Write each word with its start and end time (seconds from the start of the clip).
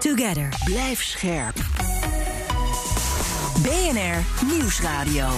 together. 0.00 0.48
Blijf 0.64 1.02
scherp. 1.02 1.54
BNR 3.62 4.46
Nieuwsradio. 4.46 5.28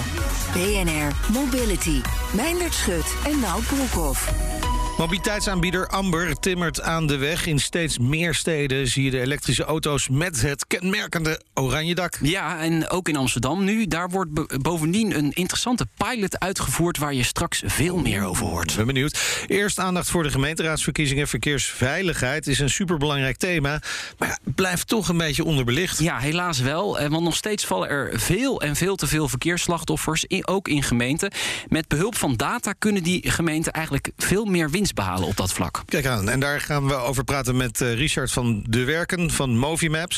BNR 0.53 1.11
Mobility. 1.33 2.01
Meindert 2.33 2.73
Schut 2.73 3.15
en 3.25 3.39
Nout 3.39 3.67
Broekhoff. 3.67 4.62
Mobiliteitsaanbieder 4.97 5.87
Amber 5.87 6.39
timmert 6.39 6.81
aan 6.81 7.07
de 7.07 7.17
weg. 7.17 7.45
In 7.45 7.59
steeds 7.59 7.97
meer 7.97 8.33
steden 8.33 8.87
zie 8.87 9.03
je 9.03 9.11
de 9.11 9.19
elektrische 9.21 9.63
auto's 9.63 10.09
met 10.09 10.41
het 10.41 10.67
kenmerkende 10.67 11.41
oranje 11.53 11.95
dak. 11.95 12.17
Ja, 12.21 12.59
en 12.59 12.89
ook 12.89 13.09
in 13.09 13.15
Amsterdam 13.15 13.63
nu. 13.63 13.87
Daar 13.87 14.09
wordt 14.09 14.61
bovendien 14.61 15.17
een 15.17 15.31
interessante 15.31 15.87
pilot 15.97 16.39
uitgevoerd 16.39 16.97
waar 16.97 17.13
je 17.13 17.23
straks 17.23 17.63
veel 17.65 17.97
meer 17.97 18.23
over 18.25 18.45
hoort. 18.45 18.75
Ben 18.75 18.85
benieuwd. 18.85 19.45
Eerst 19.47 19.79
aandacht 19.79 20.09
voor 20.09 20.23
de 20.23 20.29
gemeenteraadsverkiezingen. 20.29 21.27
Verkeersveiligheid 21.27 22.47
is 22.47 22.59
een 22.59 22.69
superbelangrijk 22.69 23.37
thema. 23.37 23.81
Maar 24.17 24.27
ja, 24.27 24.37
blijft 24.55 24.87
toch 24.87 25.09
een 25.09 25.17
beetje 25.17 25.43
onderbelicht. 25.43 25.99
Ja, 25.99 26.17
helaas 26.19 26.59
wel. 26.59 26.99
eh, 26.99 27.09
Want 27.09 27.23
nog 27.23 27.35
steeds 27.35 27.65
vallen 27.65 27.89
er 27.89 28.19
veel 28.19 28.61
en 28.61 28.75
veel 28.75 28.95
te 28.95 29.07
veel 29.07 29.27
verkeersslachtoffers, 29.27 30.25
ook 30.45 30.67
in 30.67 30.83
gemeenten. 30.83 31.31
Met 31.67 31.87
behulp 31.87 32.15
van 32.17 32.35
data 32.35 32.73
kunnen 32.73 33.03
die 33.03 33.31
gemeenten 33.31 33.71
eigenlijk 33.71 34.11
veel 34.17 34.45
meer 34.45 34.69
winst 34.69 34.82
behalen 34.91 35.27
op 35.27 35.37
dat 35.37 35.53
vlak. 35.53 35.81
Kijk 35.85 36.05
aan, 36.05 36.29
en 36.29 36.39
daar 36.39 36.61
gaan 36.61 36.87
we 36.87 36.93
over 36.93 37.23
praten 37.23 37.57
met 37.57 37.81
eh, 37.81 37.93
Richard 37.93 38.31
van 38.31 38.65
de 38.69 38.83
Werken 38.83 39.31
van 39.31 39.57
Movimaps. 39.57 40.17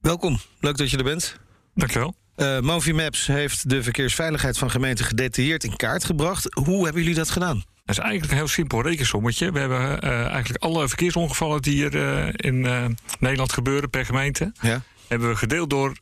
Welkom, 0.00 0.38
leuk 0.60 0.76
dat 0.76 0.90
je 0.90 0.96
er 0.96 1.04
bent. 1.04 1.36
Dankjewel. 1.74 2.14
Eh 2.34 2.60
Movimaps 2.60 3.26
heeft 3.26 3.70
de 3.70 3.82
verkeersveiligheid 3.82 4.58
van 4.58 4.70
gemeenten 4.70 5.04
gedetailleerd 5.04 5.64
in 5.64 5.76
kaart 5.76 6.04
gebracht. 6.04 6.54
Hoe 6.54 6.84
hebben 6.84 7.02
jullie 7.02 7.16
dat 7.16 7.30
gedaan? 7.30 7.64
Dat 7.88 7.96
is 7.96 8.02
eigenlijk 8.02 8.32
een 8.32 8.38
heel 8.38 8.48
simpel 8.48 8.82
rekensommetje. 8.82 9.52
We 9.52 9.58
hebben 9.58 10.00
eh, 10.00 10.26
eigenlijk 10.26 10.62
alle 10.62 10.88
verkeersongevallen 10.88 11.62
die 11.62 11.90
er 11.90 12.26
eh, 12.26 12.50
in 12.50 12.66
eh, 12.66 12.84
Nederland 13.18 13.52
gebeuren 13.52 13.90
per 13.90 14.04
gemeente... 14.04 14.52
Ja. 14.60 14.82
hebben 15.06 15.28
we 15.28 15.36
gedeeld 15.36 15.70
door 15.70 15.96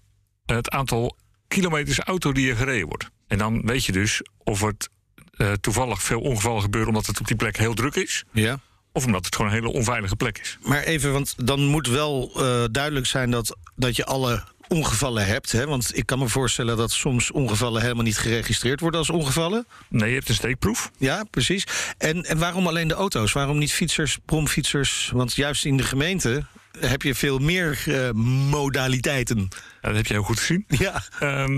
het 0.46 0.70
aantal 0.70 1.16
kilometers 1.48 1.98
auto 1.98 2.32
die 2.32 2.50
er 2.50 2.56
gereden 2.56 2.88
wordt. 2.88 3.10
En 3.26 3.38
dan 3.38 3.62
weet 3.66 3.84
je 3.84 3.92
dus 3.92 4.22
of 4.44 4.60
het 4.60 4.88
eh, 5.36 5.52
toevallig 5.52 6.02
veel 6.02 6.20
ongevallen 6.20 6.62
gebeuren... 6.62 6.88
omdat 6.88 7.06
het 7.06 7.20
op 7.20 7.26
die 7.26 7.36
plek 7.36 7.56
heel 7.56 7.74
druk 7.74 7.94
is... 7.94 8.24
Ja. 8.32 8.58
of 8.92 9.04
omdat 9.04 9.24
het 9.24 9.36
gewoon 9.36 9.50
een 9.50 9.56
hele 9.56 9.72
onveilige 9.72 10.16
plek 10.16 10.38
is. 10.38 10.58
Maar 10.62 10.82
even, 10.82 11.12
want 11.12 11.34
dan 11.36 11.64
moet 11.64 11.88
wel 11.88 12.30
eh, 12.36 12.64
duidelijk 12.70 13.06
zijn 13.06 13.30
dat, 13.30 13.56
dat 13.74 13.96
je 13.96 14.04
alle 14.04 14.44
ongevallen 14.68 15.26
hebt. 15.26 15.52
Hè? 15.52 15.66
Want 15.66 15.96
ik 15.96 16.06
kan 16.06 16.18
me 16.18 16.28
voorstellen 16.28 16.76
dat 16.76 16.90
soms 16.90 17.30
ongevallen 17.30 17.82
helemaal 17.82 18.04
niet 18.04 18.18
geregistreerd 18.18 18.80
worden 18.80 19.00
als 19.00 19.10
ongevallen. 19.10 19.66
Nee, 19.88 20.08
je 20.08 20.14
hebt 20.14 20.28
een 20.28 20.34
steekproef. 20.34 20.90
Ja, 20.98 21.24
precies. 21.30 21.66
En, 21.98 22.24
en 22.24 22.38
waarom 22.38 22.66
alleen 22.66 22.88
de 22.88 22.94
auto's? 22.94 23.32
Waarom 23.32 23.58
niet 23.58 23.72
fietsers, 23.72 24.18
bromfietsers? 24.24 25.10
Want 25.14 25.34
juist 25.34 25.64
in 25.64 25.76
de 25.76 25.82
gemeente 25.82 26.44
heb 26.80 27.02
je 27.02 27.14
veel 27.14 27.38
meer 27.38 27.82
eh, 27.86 28.10
modaliteiten. 28.50 29.38
Ja, 29.82 29.88
dat 29.88 29.96
heb 29.96 30.06
je 30.06 30.12
heel 30.12 30.22
goed 30.22 30.38
gezien. 30.38 30.64
Ja, 30.68 31.02
Ehm, 31.18 31.52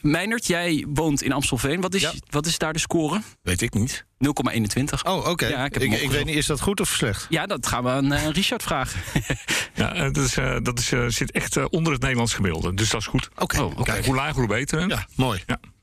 Meijnert, 0.00 0.46
jij 0.46 0.84
woont 0.88 1.22
in 1.22 1.32
Amstelveen. 1.32 1.80
Wat 1.80 1.94
is, 1.94 2.00
Ja. 2.02 2.12
wat 2.30 2.46
is 2.46 2.58
daar 2.58 2.72
de 2.72 2.78
score? 2.78 3.20
0,21. 3.20 3.24
Weet 3.42 3.62
ik 3.62 3.74
niet. 3.74 4.04
Oh, 5.04 5.28
oké. 5.28 5.46
Ja, 5.46 5.64
ik 5.64 5.74
heb 5.74 5.82
ik, 5.82 5.90
hem 5.90 6.00
ik 6.00 6.10
weet 6.10 6.24
niet, 6.24 6.36
is 6.36 6.46
dat 6.46 6.60
goed 6.60 6.80
of 6.80 6.88
slecht? 6.88 7.26
Ja, 7.28 7.46
dat 7.46 7.66
gaan 7.66 7.84
we 7.84 7.90
aan 7.90 8.12
eh, 8.12 8.28
Richard 8.28 8.62
vragen. 8.62 9.00
Ja, 9.74 9.94
eh, 9.94 10.02
dat, 10.12 10.24
is, 10.24 10.36
eh, 10.36 10.56
dat 10.62 10.78
is, 10.78 10.92
eh, 10.92 11.04
zit 11.08 11.30
echt 11.30 11.68
onder 11.70 11.92
het 11.92 12.00
Nederlands 12.02 12.34
gemiddelde. 12.34 12.74
Dus 12.74 12.90
dat 12.90 13.00
is 13.00 13.06
goed. 13.06 13.28
Oké, 13.38 13.60
Oh, 13.60 13.64
oké. 13.70 13.82
kijk. 13.82 14.04
Hoe 14.06 14.14
lager, 14.14 14.34
hoe 14.38 14.46
beter. 14.46 14.80
hè? 14.80 14.86
Ja, 14.86 15.06
mooi. 15.16 15.42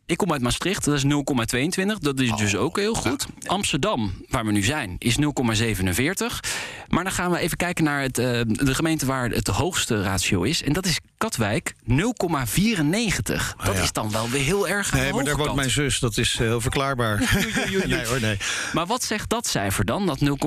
Ik 0.09 0.17
kom 0.17 0.31
uit 0.31 0.41
Maastricht, 0.41 0.85
dat 0.85 0.95
is 0.95 1.03
0,22. 1.03 1.97
Dat 1.99 2.19
is 2.19 2.31
dus 2.31 2.55
ook 2.55 2.77
heel 2.77 2.93
goed. 2.93 3.25
Amsterdam, 3.45 4.13
waar 4.29 4.45
we 4.45 4.51
nu 4.51 4.63
zijn, 4.63 4.95
is 4.97 5.15
0,47. 5.15 5.21
Maar 6.87 7.03
dan 7.03 7.13
gaan 7.13 7.31
we 7.31 7.37
even 7.37 7.57
kijken 7.57 7.83
naar 7.83 8.01
het, 8.01 8.17
eh, 8.17 8.41
de 8.45 8.75
gemeente 8.75 9.05
waar 9.05 9.29
het 9.29 9.45
de 9.45 9.51
hoogste 9.51 10.01
ratio 10.03 10.43
is. 10.43 10.63
En 10.63 10.73
dat 10.73 10.85
is 10.85 10.99
Katwijk, 11.17 11.73
0,94. 11.83 13.55
Dat 13.63 13.75
ja. 13.75 13.81
is 13.81 13.91
dan 13.91 14.11
wel 14.11 14.29
weer 14.29 14.41
heel 14.41 14.67
erg 14.67 14.91
aan 14.91 14.99
Nee, 14.99 15.13
maar 15.13 15.23
daar 15.23 15.37
woont 15.37 15.55
mijn 15.55 15.69
zus. 15.69 15.99
Dat 15.99 16.17
is 16.17 16.33
eh, 16.33 16.39
heel 16.39 16.61
verklaarbaar. 16.61 17.17
nee 17.85 18.05
hoor, 18.05 18.19
nee. 18.21 18.37
Maar 18.73 18.85
wat 18.85 19.03
zegt 19.03 19.29
dat 19.29 19.47
cijfer 19.47 19.85
dan, 19.85 20.05
dat 20.05 20.19
0,94? 20.19 20.25
Nou, 20.25 20.41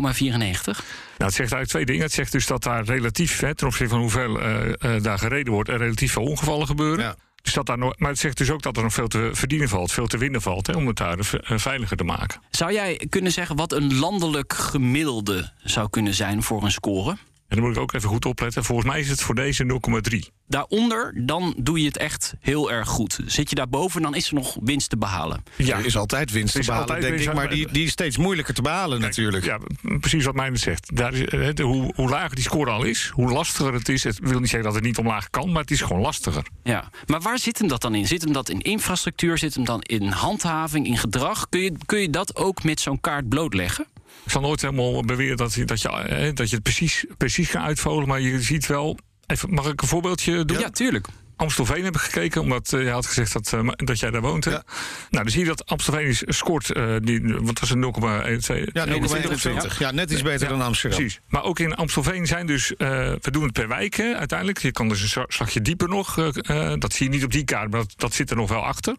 het 1.16 1.34
zegt 1.34 1.38
eigenlijk 1.38 1.68
twee 1.68 1.84
dingen. 1.84 2.02
Het 2.02 2.12
zegt 2.12 2.32
dus 2.32 2.46
dat 2.46 2.62
daar 2.62 2.84
relatief, 2.84 3.40
hè, 3.40 3.54
ten 3.54 3.66
opzichte 3.66 3.92
van 3.92 4.00
hoeveel 4.00 4.40
eh, 4.40 4.96
eh, 4.96 5.02
daar 5.02 5.18
gereden 5.18 5.52
wordt, 5.52 5.68
er 5.68 5.78
relatief 5.78 6.12
veel 6.12 6.22
ongevallen 6.22 6.66
gebeuren. 6.66 7.04
Ja. 7.04 7.16
Dus 7.42 7.54
daar 7.64 7.78
nog, 7.78 7.98
maar 7.98 8.10
het 8.10 8.18
zegt 8.18 8.38
dus 8.38 8.50
ook 8.50 8.62
dat 8.62 8.76
er 8.76 8.82
nog 8.82 8.92
veel 8.92 9.08
te 9.08 9.30
verdienen 9.32 9.68
valt, 9.68 9.92
veel 9.92 10.06
te 10.06 10.18
winnen 10.18 10.42
valt, 10.42 10.66
hè, 10.66 10.76
om 10.76 10.86
het 10.86 10.96
daar 10.96 11.18
eh, 11.18 11.58
veiliger 11.58 11.96
te 11.96 12.04
maken. 12.04 12.40
Zou 12.50 12.72
jij 12.72 13.06
kunnen 13.08 13.32
zeggen 13.32 13.56
wat 13.56 13.72
een 13.72 13.98
landelijk 13.98 14.52
gemiddelde 14.52 15.52
zou 15.64 15.90
kunnen 15.90 16.14
zijn 16.14 16.42
voor 16.42 16.62
een 16.62 16.70
score? 16.70 17.16
En 17.52 17.58
dan 17.58 17.66
moet 17.66 17.76
ik 17.76 17.82
ook 17.82 17.92
even 17.92 18.08
goed 18.08 18.24
opletten. 18.24 18.64
Volgens 18.64 18.88
mij 18.88 19.00
is 19.00 19.08
het 19.08 19.20
voor 19.20 19.34
deze 19.34 19.80
0,3. 20.12 20.18
Daaronder, 20.48 21.12
dan 21.26 21.54
doe 21.56 21.80
je 21.80 21.86
het 21.86 21.96
echt 21.96 22.34
heel 22.40 22.72
erg 22.72 22.88
goed. 22.88 23.18
Zit 23.26 23.48
je 23.48 23.54
daarboven, 23.54 24.02
dan 24.02 24.14
is 24.14 24.28
er 24.28 24.34
nog 24.34 24.56
winst 24.62 24.90
te 24.90 24.96
behalen. 24.96 25.42
Ja, 25.56 25.78
Er 25.78 25.84
is 25.86 25.96
altijd 25.96 26.30
winst 26.30 26.56
is 26.56 26.66
te 26.66 26.72
behalen, 26.72 27.00
denk 27.00 27.18
ik. 27.20 27.34
Maar 27.34 27.48
die, 27.50 27.72
die 27.72 27.84
is 27.84 27.90
steeds 27.90 28.16
moeilijker 28.16 28.54
te 28.54 28.62
behalen 28.62 29.00
natuurlijk. 29.00 29.44
Ja, 29.44 29.58
precies 30.00 30.24
wat 30.24 30.34
mij 30.34 30.56
zegt. 30.56 30.96
Daar 30.96 31.12
is, 31.14 31.24
eh, 31.24 31.48
de- 31.54 31.62
hoe, 31.62 31.92
hoe 31.96 32.08
lager 32.08 32.34
die 32.34 32.44
score 32.44 32.70
al 32.70 32.84
is, 32.84 33.10
hoe 33.14 33.30
lastiger 33.32 33.72
het 33.72 33.88
is. 33.88 34.04
Het 34.04 34.18
wil 34.18 34.38
niet 34.40 34.48
zeggen 34.48 34.64
dat 34.68 34.74
het 34.74 34.84
niet 34.84 34.98
omlaag 34.98 35.30
kan, 35.30 35.52
maar 35.52 35.60
het 35.62 35.70
is 35.70 35.80
gewoon 35.80 36.02
lastiger. 36.02 36.46
Ja, 36.62 36.90
maar 37.06 37.20
waar 37.20 37.38
zit 37.38 37.58
hem 37.58 37.68
dat 37.68 37.80
dan 37.80 37.94
in? 37.94 38.06
Zit 38.06 38.22
hem 38.22 38.32
dat 38.32 38.48
in 38.48 38.60
infrastructuur? 38.60 39.38
Zit 39.38 39.54
hem 39.54 39.64
dan 39.64 39.82
in 39.82 40.06
handhaving, 40.08 40.86
in 40.86 40.98
gedrag? 40.98 41.48
Kun 41.48 41.60
je, 41.60 41.72
kun 41.86 41.98
je 42.00 42.10
dat 42.10 42.36
ook 42.36 42.62
met 42.64 42.80
zo'n 42.80 43.00
kaart 43.00 43.28
blootleggen? 43.28 43.86
Ik 44.24 44.30
zal 44.30 44.40
nooit 44.40 44.60
helemaal 44.60 45.02
beweren 45.04 45.36
dat, 45.36 45.54
je- 45.54 45.64
dat, 45.64 45.82
je, 45.82 45.88
eh, 45.88 46.34
dat 46.34 46.48
je 46.48 46.54
het 46.54 46.64
precies, 46.64 47.04
precies 47.16 47.50
gaat 47.50 47.64
uitvogelen, 47.66 48.08
maar 48.08 48.20
je 48.20 48.42
ziet 48.42 48.66
wel. 48.66 48.98
Even, 49.26 49.54
mag 49.54 49.66
ik 49.68 49.82
een 49.82 49.88
voorbeeldje 49.88 50.44
doen? 50.44 50.58
Ja, 50.58 50.70
tuurlijk. 50.70 51.06
Amstelveen 51.36 51.84
heb 51.84 51.94
ik 51.94 52.00
gekeken, 52.00 52.40
omdat 52.40 52.72
eh, 52.72 52.82
je 52.82 52.88
had 52.90 53.06
gezegd 53.06 53.32
dat, 53.32 53.52
eh, 53.52 53.68
dat 53.76 54.00
jij 54.00 54.10
daar 54.10 54.20
woont. 54.20 54.44
hè? 54.44 54.50
Ja. 54.50 54.62
Nou, 55.10 55.24
dan 55.24 55.32
zie 55.32 55.40
je 55.40 55.46
dat 55.46 55.66
Amstelveen 55.66 56.06
is, 56.06 56.22
scoort, 56.26 56.72
eh, 56.72 56.96
die, 57.00 57.20
want 57.22 57.46
dat 57.46 57.62
is 57.62 57.70
een 57.70 57.78
0,1. 57.78 58.70
Ja, 58.72 58.84
0,21. 58.86 59.78
Ja, 59.78 59.90
net 59.90 60.10
iets 60.10 60.22
beter 60.22 60.42
Ja, 60.42 60.48
dan 60.56 60.62
Amsterdam. 60.66 60.98
Precies. 61.00 61.20
Maar 61.28 61.42
ook 61.42 61.58
in 61.58 61.74
Amstelveen 61.74 62.26
zijn 62.26 62.46
dus... 62.46 62.76
eh, 62.76 62.88
we 63.20 63.30
doen 63.30 63.42
het 63.42 63.52
per 63.52 63.68
wijk 63.68 63.94
hè, 63.96 64.14
uiteindelijk. 64.16 64.58
Je 64.58 64.72
kan 64.72 64.88
dus 64.88 65.14
een 65.16 65.24
slagje 65.28 65.62
dieper 65.62 65.88
nog. 65.88 66.18
eh, 66.18 66.28
eh, 66.72 66.78
dat 66.80 66.92
zie 66.92 67.06
je 67.06 67.12
niet 67.12 67.24
op 67.24 67.32
die 67.32 67.44
kaart, 67.44 67.70
maar 67.70 67.80
dat, 67.80 67.92
dat 67.96 68.14
zit 68.14 68.30
er 68.30 68.36
nog 68.36 68.48
wel 68.48 68.64
achter. 68.64 68.96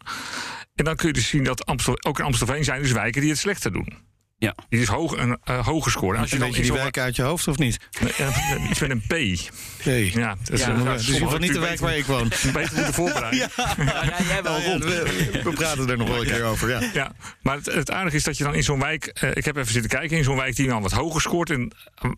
En 0.75 0.85
dan 0.85 0.95
kun 0.95 1.07
je 1.07 1.13
dus 1.13 1.27
zien 1.27 1.43
dat 1.43 1.65
Amstel, 1.65 1.97
ook 2.03 2.19
in 2.19 2.25
Amstelveen 2.25 2.63
zijn 2.63 2.81
dus 2.81 2.91
wijken 2.91 3.21
die 3.21 3.29
het 3.29 3.39
slechter 3.39 3.71
doen. 3.71 4.11
Ja. 4.43 4.55
Die 4.69 4.81
is 4.81 4.87
hoog, 4.87 5.17
een 5.17 5.37
uh, 5.49 5.65
hoge 5.65 5.89
score. 5.89 6.15
En 6.15 6.21
als 6.21 6.29
je 6.29 6.37
dan 6.37 6.47
weet 6.47 6.55
je 6.55 6.61
die 6.61 6.73
wijk 6.73 6.97
uit 6.97 7.15
je 7.15 7.21
hoofd 7.21 7.47
of 7.47 7.57
niet? 7.57 7.77
Uh, 8.19 8.69
iets 8.69 8.79
met 8.79 8.89
een 8.89 9.01
P. 9.01 9.13
P. 9.77 9.85
Ja, 10.13 10.35
dat 10.43 10.59
is, 10.59 10.65
ja, 10.65 10.93
dus 10.93 11.09
in 11.09 11.39
niet 11.39 11.53
de 11.53 11.59
wijk 11.59 11.79
waar 11.79 11.97
ik 11.97 12.05
woon. 12.05 12.27
Beter 12.27 12.75
moeten 12.75 12.93
voorbereiden. 12.93 13.39
ja. 13.55 13.75
ja, 13.77 14.23
jij 14.27 14.43
wel 14.43 14.61
rond. 14.61 14.83
We, 14.83 15.29
we, 15.43 15.51
praten 15.53 15.89
er 15.89 15.97
nog 15.97 16.07
wel 16.07 16.21
een 16.21 16.27
keer 16.27 16.43
over. 16.43 16.69
Ja. 16.69 16.81
ja. 16.93 17.11
Maar 17.41 17.55
het, 17.55 17.65
het 17.65 17.91
aardige 17.91 18.15
is 18.15 18.23
dat 18.23 18.37
je 18.37 18.43
dan 18.43 18.55
in 18.55 18.63
zo'n 18.63 18.79
wijk... 18.79 19.05
ik 19.33 19.45
heb 19.45 19.55
even 19.55 19.71
zitten 19.71 19.91
kijken, 19.91 20.17
in 20.17 20.23
zo'n 20.23 20.35
wijk 20.35 20.55
die 20.55 20.67
dan 20.67 20.81
wat 20.81 20.91
hoger 20.91 21.21
scoort. 21.21 21.49
En, 21.49 21.71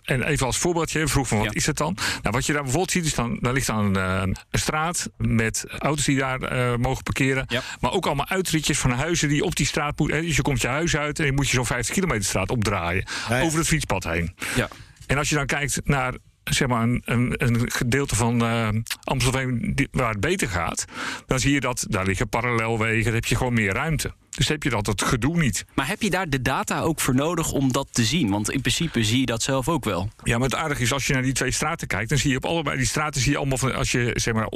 en 0.03 0.23
even 0.23 0.45
als 0.45 0.57
voorbeeldje, 0.57 1.07
vroeg 1.07 1.27
van 1.27 1.37
wat 1.37 1.55
is 1.55 1.65
het 1.65 1.77
dan? 1.77 1.97
Nou, 2.21 2.35
wat 2.35 2.45
je 2.45 2.53
daar 2.53 2.61
bijvoorbeeld 2.61 2.91
ziet, 2.91 3.05
is 3.05 3.13
dan, 3.13 3.37
daar 3.41 3.53
ligt 3.53 3.67
dan 3.67 3.95
een, 3.95 4.37
een 4.51 4.59
straat... 4.59 5.09
met 5.17 5.65
auto's 5.79 6.05
die 6.05 6.17
daar 6.17 6.39
mogen 6.79 7.03
parkeren. 7.03 7.45
Maar 7.79 7.91
ook 7.91 8.05
allemaal 8.05 8.29
uitritjes 8.29 8.79
van 8.79 8.91
huizen 8.91 9.29
die 9.29 9.43
op 9.43 9.55
die 9.55 9.65
straat 9.65 9.99
moeten. 9.99 10.21
Dus 10.21 10.35
je 10.35 10.41
komt 10.41 10.61
je 10.61 10.67
huis 10.67 10.97
uit 10.97 11.19
en 11.19 11.25
je 11.25 11.31
moet 11.31 11.49
je 11.49 11.55
zo'n 11.55 11.65
50 11.65 11.93
kilometer 11.93 12.14
straat 12.23 12.49
opdraaien. 12.49 13.05
Over 13.41 13.59
het 13.59 13.67
fietspad 13.67 14.03
heen. 14.03 14.35
Ja. 14.55 14.67
En 15.07 15.17
als 15.17 15.29
je 15.29 15.35
dan 15.35 15.45
kijkt 15.45 15.81
naar 15.83 16.13
zeg 16.43 16.67
maar 16.67 16.83
een, 16.83 17.01
een, 17.05 17.33
een 17.37 17.71
gedeelte 17.71 18.15
van 18.15 18.43
uh, 18.43 18.67
Amstelveen 19.03 19.75
waar 19.91 20.09
het 20.09 20.19
beter 20.19 20.49
gaat, 20.49 20.85
dan 21.25 21.39
zie 21.39 21.53
je 21.53 21.59
dat 21.59 21.85
daar 21.89 22.05
liggen 22.05 22.29
parallelwegen, 22.29 23.03
dan 23.03 23.13
heb 23.13 23.25
je 23.25 23.35
gewoon 23.35 23.53
meer 23.53 23.73
ruimte. 23.73 24.13
Dus 24.29 24.47
heb 24.47 24.63
je 24.63 24.69
dat 24.69 24.85
het 24.85 25.03
gedoe 25.03 25.37
niet. 25.37 25.65
Maar 25.73 25.87
heb 25.87 26.01
je 26.01 26.09
daar 26.09 26.29
de 26.29 26.41
data 26.41 26.81
ook 26.81 26.99
voor 26.99 27.15
nodig 27.15 27.51
om 27.51 27.71
dat 27.71 27.87
te 27.91 28.03
zien? 28.03 28.29
Want 28.29 28.51
in 28.51 28.61
principe 28.61 29.03
zie 29.03 29.19
je 29.19 29.25
dat 29.25 29.43
zelf 29.43 29.69
ook 29.69 29.83
wel. 29.83 30.09
Ja, 30.23 30.37
maar 30.37 30.47
het 30.49 30.57
aardige 30.57 30.81
is 30.81 30.93
als 30.93 31.07
je 31.07 31.13
naar 31.13 31.21
die 31.21 31.33
twee 31.33 31.51
straten 31.51 31.87
kijkt, 31.87 32.09
dan 32.09 32.17
zie 32.17 32.31
je 32.31 32.37
op 32.37 32.45
allebei 32.45 32.77
die 32.77 32.85
straten 32.85 33.21
zie 33.21 33.31
je 33.31 33.37
allemaal 33.37 33.57
van 33.57 33.75
als 33.75 33.91
je 33.91 34.11
zeg 34.13 34.33
maar 34.33 34.47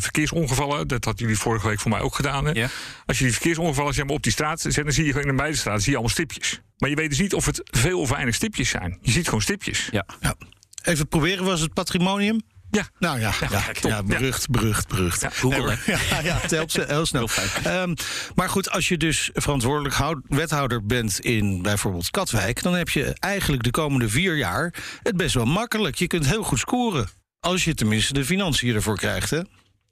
verkeersongevallen, 0.00 0.88
dat 0.88 1.04
had 1.04 1.18
jullie 1.18 1.38
vorige 1.38 1.68
week 1.68 1.80
voor 1.80 1.90
mij 1.90 2.00
ook 2.00 2.14
gedaan. 2.14 2.44
Hè? 2.44 2.50
Ja. 2.50 2.68
Als 3.06 3.18
je 3.18 3.24
die 3.24 3.32
verkeersongevallen 3.32 3.94
zeg 3.94 4.04
maar, 4.04 4.14
op 4.14 4.22
die 4.22 4.32
straat 4.32 4.60
zet, 4.60 4.74
dan 4.74 4.92
zie 4.92 5.04
je 5.04 5.20
in 5.20 5.26
de 5.26 5.34
beide 5.34 5.56
straten 5.56 5.82
zie 5.82 5.90
je 5.90 5.96
allemaal 5.96 6.14
stipjes. 6.14 6.60
Maar 6.82 6.90
je 6.90 6.96
weet 6.96 7.08
dus 7.08 7.18
niet 7.18 7.34
of 7.34 7.46
het 7.46 7.60
veel 7.64 8.00
of 8.00 8.08
weinig 8.08 8.34
stipjes 8.34 8.68
zijn. 8.68 8.98
Je 9.00 9.10
ziet 9.10 9.24
gewoon 9.24 9.40
stipjes. 9.40 9.88
Ja. 9.90 10.06
ja. 10.20 10.34
Even 10.82 11.08
proberen, 11.08 11.44
was 11.44 11.60
het 11.60 11.72
patrimonium? 11.72 12.40
Ja. 12.70 12.88
Nou 12.98 13.20
ja, 13.20 13.32
ja, 13.40 13.48
ja, 13.50 13.64
ja 13.82 14.02
berucht, 14.02 14.50
berucht, 14.50 14.88
berucht. 14.88 15.20
Ja, 15.20 15.30
Google, 15.30 15.76
ja, 16.10 16.20
ja, 16.20 16.38
het 16.40 16.50
helpt 16.50 16.86
heel 16.86 17.06
snel. 17.06 17.28
Um, 17.66 17.94
maar 18.34 18.48
goed, 18.48 18.70
als 18.70 18.88
je 18.88 18.96
dus 18.96 19.30
verantwoordelijk 19.32 19.94
houd, 19.94 20.18
wethouder 20.28 20.86
bent 20.86 21.20
in 21.20 21.62
bijvoorbeeld 21.62 22.10
Katwijk... 22.10 22.62
dan 22.62 22.74
heb 22.74 22.88
je 22.88 23.14
eigenlijk 23.18 23.62
de 23.62 23.70
komende 23.70 24.08
vier 24.08 24.36
jaar 24.36 24.74
het 25.02 25.16
best 25.16 25.34
wel 25.34 25.44
makkelijk. 25.44 25.96
Je 25.96 26.06
kunt 26.06 26.26
heel 26.26 26.42
goed 26.42 26.58
scoren. 26.58 27.08
Als 27.40 27.64
je 27.64 27.74
tenminste 27.74 28.12
de 28.12 28.24
financiën 28.24 28.74
ervoor 28.74 28.96
krijgt, 28.96 29.30
hè? 29.30 29.40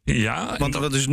Ja. 0.03 0.57
Want 0.59 0.73
dat 0.73 0.95
is 0.95 1.07
0,94, 1.07 1.13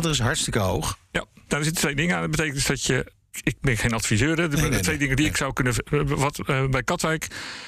dat 0.00 0.06
is 0.06 0.20
hartstikke 0.20 0.58
hoog. 0.58 0.98
Ja, 1.10 1.24
daar 1.48 1.64
zitten 1.64 1.82
twee 1.82 1.94
dingen 1.94 2.14
aan. 2.14 2.20
Dat 2.20 2.30
betekent 2.30 2.54
dus 2.54 2.66
dat 2.66 2.84
je 2.84 3.16
ik 3.30 3.56
ben 3.60 3.76
geen 3.76 3.92
adviseur. 3.92 4.36
De 4.36 4.48
nee, 4.48 4.70
nee, 4.70 4.80
twee 4.80 4.98
dingen 4.98 5.16
die 5.16 5.26
ik 5.26 5.36
zou 5.36 5.52
kunnen. 5.52 5.74
Wat, 6.06 6.40
uh, 6.46 6.66
bij 6.66 6.82
Katwijk 6.82 7.26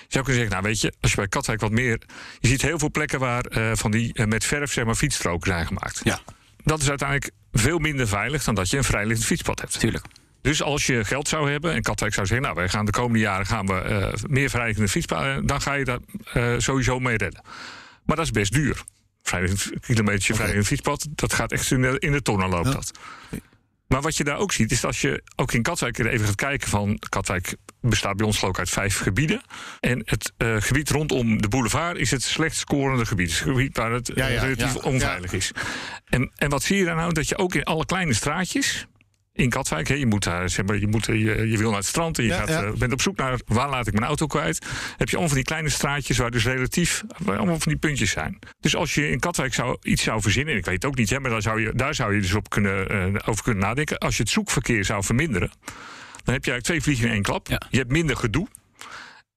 zou 0.09 0.25
kunnen 0.25 0.43
zeggen: 0.43 0.51
Nou, 0.51 0.63
weet 0.63 0.81
je, 0.81 0.93
als 1.01 1.11
je 1.11 1.17
bij 1.17 1.29
Katwijk 1.29 1.61
wat 1.61 1.71
meer. 1.71 2.01
Je 2.39 2.49
ziet 2.49 2.63
heel 2.63 2.79
veel 2.79 2.91
plekken 2.91 3.19
waar 3.19 3.45
uh, 3.51 3.71
van 3.75 3.91
die 3.91 4.11
uh, 4.15 4.27
met 4.27 4.45
verf 4.45 4.73
zeg 4.73 4.85
maar, 4.85 4.95
fietsstroken 4.95 5.51
zijn 5.51 5.67
gemaakt. 5.67 6.01
Ja. 6.05 6.21
Dat 6.65 6.81
is 6.81 6.89
uiteindelijk 6.89 7.31
veel 7.53 7.79
minder 7.79 8.09
veilig 8.09 8.45
dan 8.45 8.55
dat 8.55 8.71
je 8.71 8.77
een 8.77 8.85
vrijliggend 8.85 9.27
fietspad 9.27 9.61
hebt. 9.61 9.81
Tuurlijk. 9.81 10.05
Dus 10.43 10.63
als 10.63 10.87
je 10.87 11.05
geld 11.05 11.29
zou 11.29 11.51
hebben 11.51 11.73
en 11.73 11.83
Katwijk 11.83 12.15
zou 12.15 12.27
zeggen: 12.27 12.47
Nou, 12.47 12.59
wij 12.59 12.69
gaan 12.69 12.85
de 12.85 12.93
komende 12.93 13.19
jaren 13.19 13.47
gaan 13.47 13.67
we 13.67 14.13
meer 14.29 14.51
vrijliggende 14.51 14.89
fietspaden. 14.89 15.47
dan 15.47 15.61
ga 15.61 15.75
je 15.75 15.85
daar 15.85 16.01
sowieso 16.61 16.99
mee 16.99 17.17
redden. 17.17 17.43
Maar 18.05 18.17
dat 18.17 18.25
is 18.25 18.31
best 18.31 18.53
duur. 18.53 18.83
Vrijliggend 19.23 19.81
kilometer 19.81 20.23
okay. 20.23 20.37
vrijliggend 20.37 20.67
fietspad, 20.67 21.07
dat 21.11 21.33
gaat 21.33 21.53
echt 21.53 21.71
in 21.71 21.83
de, 21.83 21.97
in 21.99 22.13
de 22.13 22.23
tonnen 22.23 22.49
loopt 22.49 22.67
ja. 22.67 22.73
dat. 22.73 22.93
Maar 23.93 24.01
wat 24.01 24.17
je 24.17 24.25
daar 24.25 24.39
ook 24.39 24.53
ziet, 24.53 24.71
is 24.71 24.81
dat 24.81 24.91
als 24.91 25.01
je 25.01 25.23
ook 25.37 25.53
in 25.53 25.63
Katwijk 25.63 25.99
even 25.99 26.27
gaat 26.27 26.35
kijken 26.35 26.69
van... 26.69 26.99
Katwijk 27.09 27.57
bestaat 27.81 28.17
bij 28.17 28.27
ons 28.27 28.39
geloof 28.39 28.53
ik 28.53 28.59
uit 28.59 28.71
vijf 28.71 28.99
gebieden. 28.99 29.43
En 29.81 30.03
het 30.05 30.33
uh, 30.39 30.57
gebied 30.59 30.91
rondom 30.91 31.43
de 31.43 31.49
boulevard 31.49 31.97
is 31.97 32.11
het 32.11 32.23
slecht 32.23 32.57
scorende 32.57 33.07
gebied. 33.07 33.31
Het 33.31 33.39
gebied 33.39 33.77
waar 33.77 33.93
het 33.93 34.11
ja, 34.15 34.27
ja, 34.27 34.41
relatief 34.41 34.75
ja, 34.75 34.81
onveilig 34.81 35.33
is. 35.33 35.51
En, 36.05 36.31
en 36.37 36.51
wat 36.51 36.63
zie 36.63 36.77
je 36.77 36.85
daar 36.85 36.97
nou? 36.97 37.13
Dat 37.13 37.29
je 37.29 37.39
ook 37.39 37.55
in 37.55 37.65
alle 37.65 37.87
kleine 37.87 38.15
straatjes 38.15 38.87
in 39.41 39.51
Katwijk. 39.51 39.89
Hè, 39.89 39.95
je, 39.95 40.07
moet 40.07 40.25
daar, 40.25 40.51
zeg 40.51 40.67
maar, 40.67 40.79
je, 40.79 40.87
moet, 40.87 41.07
je, 41.07 41.15
je 41.51 41.59
wil 41.59 41.69
naar 41.69 41.79
het 41.79 41.87
strand 41.87 42.19
en 42.19 42.25
je 42.25 42.31
Ja, 42.31 42.37
gaat, 42.37 42.49
ja. 42.49 42.63
eh, 42.63 42.73
bent 42.73 42.93
op 42.93 43.01
zoek 43.01 43.17
naar 43.17 43.41
waar 43.47 43.69
laat 43.71 43.87
ik 43.87 43.93
mijn 43.93 44.05
auto 44.07 44.27
kwijt. 44.27 44.67
Heb 44.97 45.09
je 45.09 45.17
allemaal 45.17 45.27
van 45.27 45.37
die 45.37 45.45
kleine 45.47 45.69
straatjes 45.69 46.19
waar 46.19 46.31
dus 46.31 46.45
relatief 46.45 47.03
waar 47.19 47.37
allemaal 47.37 47.59
van 47.59 47.73
die 47.73 47.81
puntjes 47.81 48.11
zijn. 48.11 48.39
Dus 48.61 48.77
als 48.77 48.95
je 48.95 49.11
in 49.11 49.19
Katwijk 49.19 49.55
zou, 49.55 49.77
iets 49.83 50.03
zou 50.03 50.21
verzinnen, 50.21 50.53
en 50.53 50.59
ik 50.59 50.65
weet 50.65 50.75
het 50.75 50.85
ook 50.85 50.97
niet, 50.97 51.11
hè, 51.11 51.21
maar 51.21 51.31
daar 51.31 51.43
zou 51.43 51.61
je, 51.61 51.73
daar 51.75 51.95
zou 51.95 52.15
je 52.15 52.21
dus 52.21 52.35
op 52.35 52.51
kunnen, 52.51 52.89
eh, 52.89 53.29
over 53.29 53.43
kunnen 53.45 53.63
nadenken. 53.63 53.99
Als 53.99 54.17
je 54.17 54.23
het 54.23 54.33
zoekverkeer 54.33 54.85
zou 54.85 55.05
verminderen, 55.05 55.51
dan 56.25 56.35
heb 56.35 56.45
je 56.45 56.51
eigenlijk 56.51 56.65
twee 56.65 56.83
vliegen 56.83 57.07
in 57.07 57.13
één 57.13 57.23
klap. 57.23 57.49
Ja. 57.49 57.61
Je 57.71 57.79
hebt 57.79 57.91
minder 57.91 58.17
gedoe. 58.17 58.47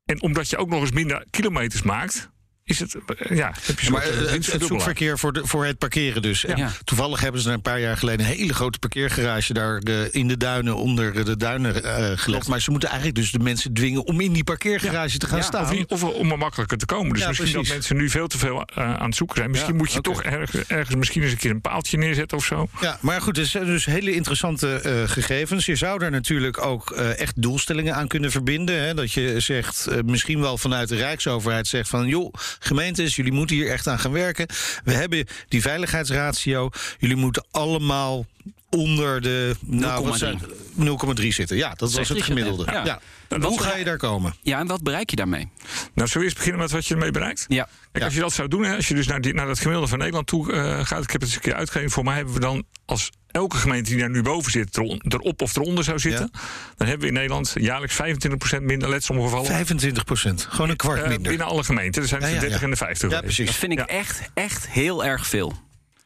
En 0.05 0.21
omdat 0.21 0.49
je 0.49 0.57
ook 0.57 0.69
nog 0.69 0.81
eens 0.81 0.91
minder 0.91 1.25
kilometers 1.29 1.81
maakt, 1.81 2.29
is 2.65 2.79
het, 2.79 2.95
ja, 3.29 3.53
heb 3.61 3.79
je 3.79 3.91
Maar 3.91 4.03
soort, 4.03 4.15
eh, 4.15 4.23
eh, 4.23 4.31
het, 4.31 4.63
zoekverkeer 4.65 5.19
voor, 5.19 5.33
de, 5.33 5.41
voor 5.47 5.65
het 5.65 5.77
parkeren 5.77 6.21
dus. 6.21 6.45
En. 6.45 6.71
Toevallig 6.83 7.21
hebben 7.21 7.41
ze 7.41 7.47
er 7.47 7.53
een 7.53 7.61
paar 7.61 7.79
jaar 7.79 7.97
geleden 7.97 8.25
een 8.25 8.31
hele 8.31 8.53
grote 8.53 8.79
parkeergarage 8.79 9.53
daar 9.53 9.77
eh, 9.77 10.13
in 10.13 10.27
de 10.27 10.37
duinen 10.37 10.75
onder 10.75 11.25
de 11.25 11.37
duinen 11.37 11.83
eh, 11.83 12.11
gelegd. 12.15 12.47
Maar 12.47 12.61
ze 12.61 12.71
moeten 12.71 12.89
eigenlijk 12.89 13.19
dus 13.19 13.31
de 13.31 13.39
mensen 13.39 13.73
dwingen 13.73 14.05
om 14.05 14.21
in 14.21 14.33
die 14.33 14.43
parkeergarage 14.43 15.17
te 15.17 15.27
gaan 15.27 15.37
Ja, 15.37 15.43
staan. 15.43 15.85
Of, 15.87 16.03
om 16.03 16.31
er 16.31 16.37
makkelijker 16.37 16.77
te 16.77 16.85
komen. 16.85 17.13
Dus 17.13 17.21
Ja, 17.21 17.27
misschien 17.27 17.51
precies. 17.51 17.67
dat 17.67 17.77
mensen 17.77 17.97
nu 17.97 18.09
veel 18.09 18.27
te 18.27 18.37
veel 18.37 18.69
aan 18.69 19.05
het 19.05 19.15
zoeken 19.15 19.37
zijn. 19.37 19.49
Misschien 19.49 19.73
Ja, 19.73 19.79
moet 19.79 19.93
je 19.93 20.01
toch 20.01 20.23
ergens, 20.23 20.67
ergens 20.67 20.95
misschien 20.95 21.21
eens 21.21 21.31
een 21.31 21.37
keer 21.37 21.51
een 21.51 21.61
paaltje 21.61 21.97
neerzetten 21.97 22.37
of 22.37 22.45
zo. 22.45 22.67
Ja, 22.81 22.97
maar 23.01 23.21
goed, 23.21 23.37
het 23.37 23.47
zijn 23.47 23.65
dus 23.65 23.85
hele 23.85 24.11
interessante 24.11 24.75
eh, 24.75 25.09
gegevens. 25.09 25.65
Je 25.65 25.75
zou 25.75 25.99
daar 25.99 26.11
natuurlijk 26.11 26.65
ook 26.65 26.91
eh, 26.91 27.19
echt 27.19 27.41
doelstellingen 27.41 27.95
aan 27.95 28.07
kunnen 28.07 28.31
verbinden. 28.31 28.83
Hè? 28.83 28.93
Dat 28.93 29.11
je 29.11 29.39
zegt, 29.39 29.87
misschien 30.05 30.39
wel 30.39 30.57
vanuit 30.57 30.89
de 30.89 30.95
Rijksoverheid 30.95 31.67
zegt 31.67 31.89
van... 31.89 32.07
joh, 32.07 32.33
gemeentes, 32.59 33.15
jullie 33.15 33.31
moeten 33.31 33.55
hier 33.55 33.71
echt 33.71 33.87
aan 33.87 33.99
gaan 33.99 34.11
werken. 34.11 34.47
We 34.83 34.93
hebben 34.93 35.27
die 35.47 35.61
veiligheidsratio. 35.61 36.69
Jullie 36.99 37.15
moeten 37.15 37.45
allemaal 37.51 38.25
onder 38.73 39.21
de 39.21 39.55
nou, 39.59 40.05
wat 40.05 40.17
zijn- 40.17 40.41
0,3 40.75 41.27
zitten. 41.33 41.57
Ja, 41.57 41.73
dat 41.75 41.93
was 41.93 42.09
het 42.09 42.21
gemiddelde. 42.21 42.65
Ja. 42.71 42.99
Wat 43.27 43.43
Hoe 43.43 43.61
ga 43.61 43.75
je 43.75 43.83
daar 43.83 43.97
komen? 43.97 44.33
Ja, 44.41 44.59
en 44.59 44.67
wat 44.67 44.83
bereik 44.83 45.09
je 45.09 45.15
daarmee? 45.15 45.49
Nou, 45.93 46.07
zullen 46.07 46.11
we 46.17 46.23
eerst 46.23 46.35
beginnen 46.35 46.61
met 46.61 46.71
wat 46.71 46.85
je 46.87 46.93
ermee 46.93 47.11
bereikt? 47.11 47.45
Ja. 47.47 47.63
Kijk, 47.63 47.69
Ja. 47.93 48.05
als 48.05 48.13
je 48.13 48.19
dat 48.19 48.33
zou 48.33 48.47
doen, 48.47 48.63
hè, 48.63 48.75
als 48.75 48.87
je 48.87 48.93
dus 48.93 49.07
naar, 49.07 49.21
die, 49.21 49.33
naar 49.33 49.47
dat 49.47 49.57
gemiddelde 49.57 49.87
van 49.87 49.97
Nederland 49.97 50.27
toe 50.27 50.51
eh, 50.53 50.85
gaat, 50.85 51.03
ik 51.03 51.11
heb 51.11 51.21
het 51.21 51.23
eens 51.29 51.35
een 51.35 51.41
keer 51.41 51.53
uitgegeven, 51.53 51.91
voor 51.91 52.03
mij 52.03 52.15
hebben 52.15 52.33
we 52.33 52.39
dan 52.39 52.63
als 52.85 53.09
elke 53.31 53.57
gemeente 53.57 53.89
die 53.89 53.99
daar 53.99 54.09
nu 54.09 54.21
boven 54.21 54.51
zit, 54.51 54.77
erop 54.77 55.41
of 55.41 55.55
eronder 55.55 55.83
zou 55.83 55.99
zitten, 55.99 56.29
dan 56.77 56.87
hebben 56.87 56.99
we 56.99 57.07
in 57.07 57.13
Nederland 57.13 57.51
jaarlijks 57.59 57.95
25% 57.95 58.61
minder 58.63 58.89
letsomgevallen. 58.89 59.45
25 59.45 60.03
procent. 60.03 60.47
Gewoon 60.49 60.69
een 60.69 60.75
kwart 60.75 61.01
eh, 61.01 61.07
minder. 61.07 61.29
binnen 61.29 61.47
alle 61.47 61.63
gemeenten. 61.63 62.01
Er 62.01 62.07
zijn 62.07 62.21
Ja, 62.21 62.27
de 62.27 62.33
ja, 62.33 62.39
30 62.39 62.57
ja. 62.59 62.63
en 62.65 62.71
de 62.71 62.77
50. 62.77 63.09
Ja, 63.09 63.15
geweest. 63.15 63.35
precies. 63.35 63.51
Dat 63.51 63.59
vind 63.69 63.71
ik 63.71 63.77
Ja. 63.79 63.85
echt, 63.97 64.21
echt 64.33 64.67
heel 64.69 65.05
erg 65.05 65.27
veel. 65.27 65.53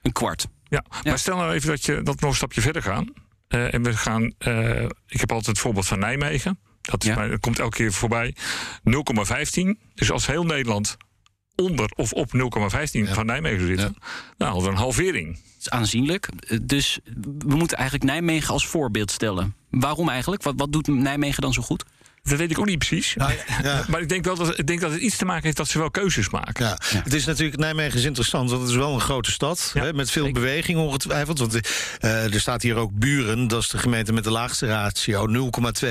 Een 0.02 0.12
kwart. 0.12 0.48
Ja, 0.70 0.84
maar 1.04 1.20
stel 1.20 1.38
nou 1.38 1.54
even 1.54 1.68
dat, 1.70 1.86
je, 1.86 1.94
dat 2.02 2.16
we 2.16 2.20
nog 2.22 2.30
een 2.30 2.36
stapje 2.36 2.62
verder 2.62 2.82
gaan. 2.82 3.14
Eh, 3.48 3.74
en 3.74 3.84
we 3.84 3.94
gaan, 3.98 4.34
eh, 4.38 4.84
ik 5.08 5.20
heb 5.20 5.30
altijd 5.32 5.46
het 5.46 5.60
voorbeeld 5.60 5.88
van 5.88 6.00
Nijmegen. 6.00 6.60
Dat, 6.82 7.04
is 7.04 7.10
Ja. 7.10 7.28
dat 7.28 7.40
komt 7.40 7.60
elke 7.60 7.76
keer 7.78 7.94
voorbij. 7.94 8.36
0,15. 8.84 9.80
Dus 9.96 10.12
als 10.12 10.28
heel 10.28 10.44
Nederland 10.44 10.98
onder 11.56 11.92
of 11.96 12.12
op 12.14 12.34
0,15 12.34 13.08
Ja. 13.08 13.14
van 13.14 13.26
Nijmegen 13.26 13.68
zitten, 13.68 13.96
dan 14.38 14.48
hadden 14.48 14.66
we 14.66 14.70
een 14.76 14.82
halvering. 14.82 15.34
Dat 15.36 15.44
is 15.60 15.70
aanzienlijk. 15.70 16.30
Eh, 16.48 16.58
Dus 16.62 17.00
we 17.38 17.56
moeten 17.56 17.78
eigenlijk 17.78 18.10
Nijmegen 18.10 18.54
als 18.54 18.68
voorbeeld 18.68 19.12
stellen. 19.12 19.56
Waarom 19.70 20.10
eigenlijk? 20.10 20.44
Wat, 20.44 20.54
wat 20.58 20.72
doet 20.72 20.88
Nijmegen 20.88 21.42
dan 21.42 21.54
zo 21.54 21.62
goed? 21.62 21.86
Dat 22.30 22.38
weet 22.38 22.52
ik 22.52 22.60
ook 22.60 22.66
niet 22.66 22.78
precies. 22.78 23.16
Nou 23.16 23.32
ja. 23.64 23.86
Maar 23.88 24.02
ik 24.02 24.10
denk 24.10 24.26
wel 24.26 24.36
dat, 24.36 24.60
ik 24.60 24.68
denk 24.68 24.82
dat 24.82 24.92
het 24.92 25.02
iets 25.02 25.18
te 25.18 25.26
maken 25.26 25.44
heeft 25.44 25.58
dat 25.58 25.68
ze 25.68 25.78
wel 25.80 25.92
keuzes 25.92 26.30
maken. 26.30 26.66
Ja. 26.66 26.78
Het 27.04 27.14
is 27.14 27.26
natuurlijk, 27.26 27.58
Nijmegen 27.58 27.98
is 28.00 28.06
interessant, 28.06 28.50
want 28.50 28.62
het 28.62 28.72
is 28.72 28.78
wel 28.78 28.94
een 28.94 29.02
grote 29.02 29.32
stad. 29.32 29.72
Ja, 29.74 29.82
hè, 29.84 29.94
met 29.94 30.12
veel 30.12 30.26
zeker. 30.26 30.42
beweging 30.42 30.78
ongetwijfeld. 30.80 31.40
Want 31.40 31.60
eh, 32.00 32.34
er 32.34 32.40
staat 32.40 32.62
hier 32.62 32.76
ook 32.76 32.92
Buren, 32.94 33.48
dat 33.48 33.62
is 33.62 33.70
de 33.70 33.78
gemeente 33.78 34.14
met 34.14 34.24
de 34.24 34.32
laagste 34.32 34.68
ratio, 34.68 35.50
0,2. 35.84 35.88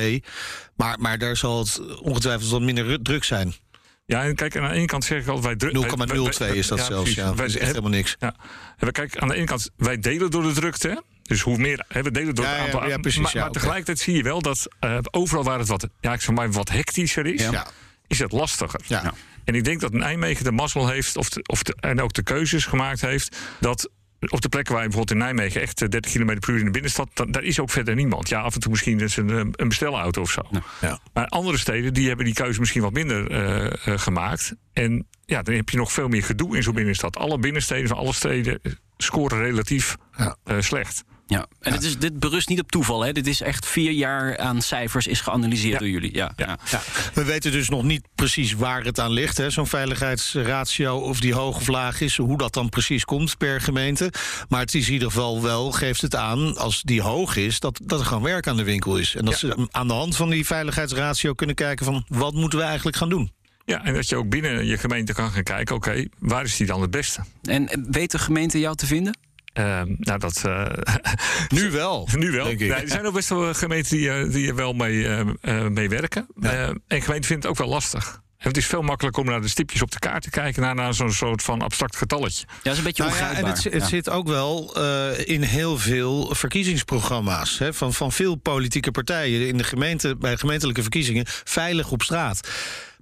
Maar, 0.77 0.99
maar 1.01 1.19
daar 1.19 1.37
zal 1.37 1.59
het 1.59 1.81
ongetwijfeld 2.01 2.51
wat 2.51 2.61
minder 2.63 2.85
ru- 2.87 3.03
druk 3.03 3.25
zijn. 3.25 3.53
0,02 3.53 3.59
Ja, 4.07 4.23
en 4.23 4.35
kijk, 4.35 4.57
aan 4.57 4.69
de 4.69 4.75
ene 4.75 4.87
kant 4.87 5.05
zeg 5.05 5.21
ik 5.21 5.27
altijd... 5.29 5.45
Wij, 5.45 5.55
dru- 5.57 5.81
wij- 5.81 6.07
wij- 6.07 6.33
wij- 6.39 6.57
is 6.57 6.67
dat 6.67 6.79
ja, 6.79 6.85
zelfs. 6.85 7.15
Ja. 7.15 7.33
Dat 7.33 7.47
is 7.47 7.57
echt 7.57 7.69
helemaal 7.69 7.91
niks. 7.91 8.17
Ja. 8.19 8.35
En 8.79 8.87
we 8.87 8.93
kijken 8.93 9.21
aan 9.21 9.29
de 9.29 9.35
ene 9.35 9.47
kant, 9.47 9.71
wij 9.77 9.99
delen 9.99 10.31
door 10.31 10.43
de 10.43 10.53
drukte. 10.53 11.03
Dus 11.27 11.41
hoe 11.41 11.59
meer, 11.59 11.85
hè, 11.89 12.03
we 12.03 12.11
delen 12.11 12.35
door 12.35 12.45
Ja, 12.45 12.51
het 12.51 12.61
aantal. 12.61 12.89
ja, 12.89 12.99
precies, 12.99 13.21
maar, 13.21 13.31
ja, 13.33 13.39
maar 13.39 13.49
oké. 13.49 13.59
tegelijkertijd 13.59 13.99
zie 13.99 14.17
je 14.17 14.23
wel 14.23 14.43
dat 14.43 14.69
eh, 14.81 14.99
overal 15.11 15.45
waar 15.45 15.59
het 15.59 15.69
wat, 15.69 15.89
ja, 16.01 16.13
ik 16.13 16.21
zeg 16.21 16.35
maar, 16.35 16.51
wat 16.53 16.69
hectischer 16.69 17.27
is, 17.27 17.43
Ja. 17.49 17.67
is 18.07 18.19
het 18.19 18.33
lastiger. 18.33 18.81
Ja. 18.87 19.01
Ja. 19.03 19.13
En 19.45 19.55
ik 19.55 19.65
denk 19.65 19.81
dat 19.81 19.93
Nijmegen 19.93 20.45
de 20.45 20.53
mazzel 20.53 20.89
heeft, 20.89 21.17
of 21.17 21.29
de, 21.29 21.43
of 21.47 21.63
de, 21.63 21.77
en 21.81 22.01
ook 22.01 22.13
de 22.13 22.23
keuzes 22.23 22.65
gemaakt 22.67 23.01
heeft, 23.01 23.37
dat 23.61 23.91
op 24.29 24.41
de 24.41 24.49
plekken 24.49 24.73
waar 24.75 24.83
je 24.83 24.89
bijvoorbeeld 24.89 25.19
in 25.21 25.25
Nijmegen 25.27 25.61
echt 25.61 25.83
eh, 25.83 25.89
30 25.89 26.13
km 26.13 26.39
per 26.39 26.51
uur 26.51 26.59
in 26.59 26.65
de 26.65 26.71
binnenstad, 26.71 27.09
dan, 27.15 27.31
daar 27.31 27.43
is 27.43 27.61
ook 27.61 27.71
verder 27.71 27.95
niemand. 27.95 28.29
Ja, 28.29 28.41
af 28.41 28.55
en 28.55 28.61
toe 28.61 28.71
misschien 28.71 28.99
dus 28.99 29.17
een, 29.17 29.31
eh, 29.31 29.37
een 29.53 29.69
bestelauto 29.69 30.21
of 30.21 30.31
zo. 30.31 30.43
Ja. 30.81 31.01
Maar 31.13 31.27
andere 31.27 31.59
steden 31.59 31.95
die 31.95 32.07
hebben 32.09 32.25
die 32.25 32.35
keuze 32.35 32.61
misschien 32.61 32.83
wat 32.83 32.93
minder 32.93 33.31
eh, 33.31 33.67
eh, 33.67 33.99
gemaakt. 34.01 34.55
En 34.73 35.07
ja, 35.25 35.43
dan 35.43 35.55
heb 35.55 35.69
je 35.69 35.77
nog 35.77 35.93
veel 35.93 36.09
meer 36.09 36.23
gedoe 36.23 36.57
in 36.57 36.63
zo'n 36.63 36.75
binnenstad. 36.75 37.17
Alle 37.17 37.39
binnensteden 37.39 37.89
van 37.89 37.97
alle 37.97 38.13
steden 38.13 38.59
eh, 38.63 38.73
scoren 38.97 39.39
relatief 39.39 39.97
Ja. 40.17 40.37
eh, 40.45 40.57
slecht. 40.61 41.05
Ja, 41.29 41.47
en 41.61 41.73
Dit, 41.73 41.83
is, 41.83 41.99
dit 41.99 42.19
berust 42.19 42.49
niet 42.49 42.61
op 42.61 42.71
toeval. 42.71 43.05
Hè? 43.05 43.13
Dit 43.13 43.27
is 43.27 43.41
echt 43.41 43.67
vier 43.67 43.91
jaar 43.91 44.39
aan 44.39 44.63
cijfers 44.63 45.07
is 45.07 45.21
geanalyseerd 45.21 45.79
door 45.79 45.89
jullie. 45.89 46.15
Ja, 46.15 46.33
ja. 46.37 46.59
Ja. 46.71 46.81
We 47.15 47.25
weten 47.25 47.53
dus 47.53 47.69
nog 47.69 47.83
niet 47.83 48.07
precies 48.15 48.53
waar 48.53 48.85
het 48.85 49.01
aan 49.01 49.11
ligt, 49.13 49.37
hè, 49.37 49.51
zo'n 49.51 49.67
veiligheidsratio, 49.67 50.97
of 50.97 51.21
die 51.21 51.35
hoog 51.35 51.57
of 51.57 51.67
laag 51.67 52.01
is, 52.01 52.17
hoe 52.17 52.39
dat 52.39 52.55
dan 52.55 52.69
precies 52.69 53.05
komt 53.05 53.39
per 53.39 53.61
gemeente. 53.61 54.13
Maar 54.49 54.61
het 54.61 54.75
is 54.75 54.87
in 54.87 54.93
ieder 54.93 55.09
geval 55.11 55.43
wel, 55.43 55.73
geeft 55.73 56.03
het 56.03 56.15
aan, 56.15 56.57
als 56.57 56.83
die 56.83 57.03
hoog 57.03 57.37
is, 57.37 57.61
dat, 57.61 57.81
dat 57.83 58.01
er 58.01 58.07
gewoon 58.07 58.23
werk 58.23 58.47
aan 58.47 58.57
de 58.57 58.65
winkel 58.65 58.97
is. 58.97 59.15
En 59.15 59.25
dat 59.25 59.39
ze 59.39 59.69
aan 59.71 59.89
de 59.89 59.95
hand 59.95 60.17
van 60.17 60.31
die 60.31 60.47
veiligheidsratio 60.47 61.33
kunnen 61.33 61.57
kijken 61.57 61.85
van 61.85 62.05
wat 62.09 62.35
moeten 62.35 62.59
we 62.59 62.65
eigenlijk 62.65 62.97
gaan 62.97 63.09
doen. 63.09 63.33
Ja, 63.65 63.85
en 63.85 63.95
dat 63.95 64.09
je 64.09 64.17
ook 64.17 64.29
binnen 64.29 64.67
je 64.67 64.79
gemeente 64.79 65.13
kan 65.13 65.31
gaan 65.31 65.43
kijken, 65.43 65.75
oké, 65.75 66.05
waar 66.19 66.45
is 66.45 66.57
die 66.57 66.67
dan 66.67 66.81
het 66.81 66.91
beste? 66.91 67.21
En 67.43 67.87
weet 67.91 68.11
de 68.11 68.19
gemeente 68.19 68.59
jou 68.59 68.77
te 68.77 68.87
vinden? 68.87 69.19
Uh, 69.59 69.81
nou, 69.99 70.19
dat. 70.19 70.43
Uh, 70.47 70.67
nu 71.61 71.71
wel. 71.71 72.09
nu 72.19 72.31
wel. 72.31 72.45
Nee, 72.45 72.73
er 72.73 72.89
zijn 72.89 73.07
ook 73.07 73.15
best 73.15 73.29
wel 73.29 73.55
gemeenten 73.55 73.97
die, 73.97 74.11
eh, 74.11 74.31
die 74.31 74.49
er 74.49 74.55
wel 74.55 74.73
mee, 74.73 75.27
uh, 75.43 75.67
mee 75.67 75.89
werken. 75.89 76.27
Ja. 76.41 76.51
en 76.87 77.03
gemeenten 77.03 77.25
vinden 77.25 77.37
het 77.37 77.47
ook 77.47 77.57
wel 77.57 77.69
lastig. 77.69 78.25
En 78.37 78.49
het 78.49 78.57
is 78.57 78.67
veel 78.67 78.83
makkelijker 78.83 79.23
om 79.23 79.29
naar 79.29 79.41
de 79.41 79.49
stipjes 79.49 79.83
op 79.83 79.91
de 79.91 79.99
kaart 79.99 80.23
te 80.23 80.31
kijken... 80.31 80.63
naar, 80.63 80.75
naar 80.75 80.95
zo'n 80.95 81.13
soort 81.13 81.43
van 81.43 81.63
abstract 81.63 81.97
getalletje. 81.97 82.47
Ja, 82.49 82.57
dat 82.63 82.73
is 82.73 82.79
een 82.79 82.85
beetje 82.85 83.03
nou 83.03 83.17
ja, 83.17 83.33
En 83.33 83.47
het, 83.47 83.65
het 83.65 83.87
zit 83.87 84.11
ook 84.11 84.29
wel 84.29 84.81
in 85.25 85.43
heel 85.43 85.79
veel 85.79 86.35
verkiezingsprogramma's... 86.35 87.59
Hè, 87.59 87.75
van, 87.75 87.93
van 87.93 88.13
veel 88.13 88.35
politieke 88.35 88.91
partijen 88.91 89.49
in 89.49 89.57
de 89.57 89.65
gemeente, 89.65 90.17
bij 90.17 90.37
gemeentelijke 90.37 90.83
verkiezingen... 90.83 91.25
veilig 91.27 91.91
op 91.91 92.03
straat. 92.03 92.49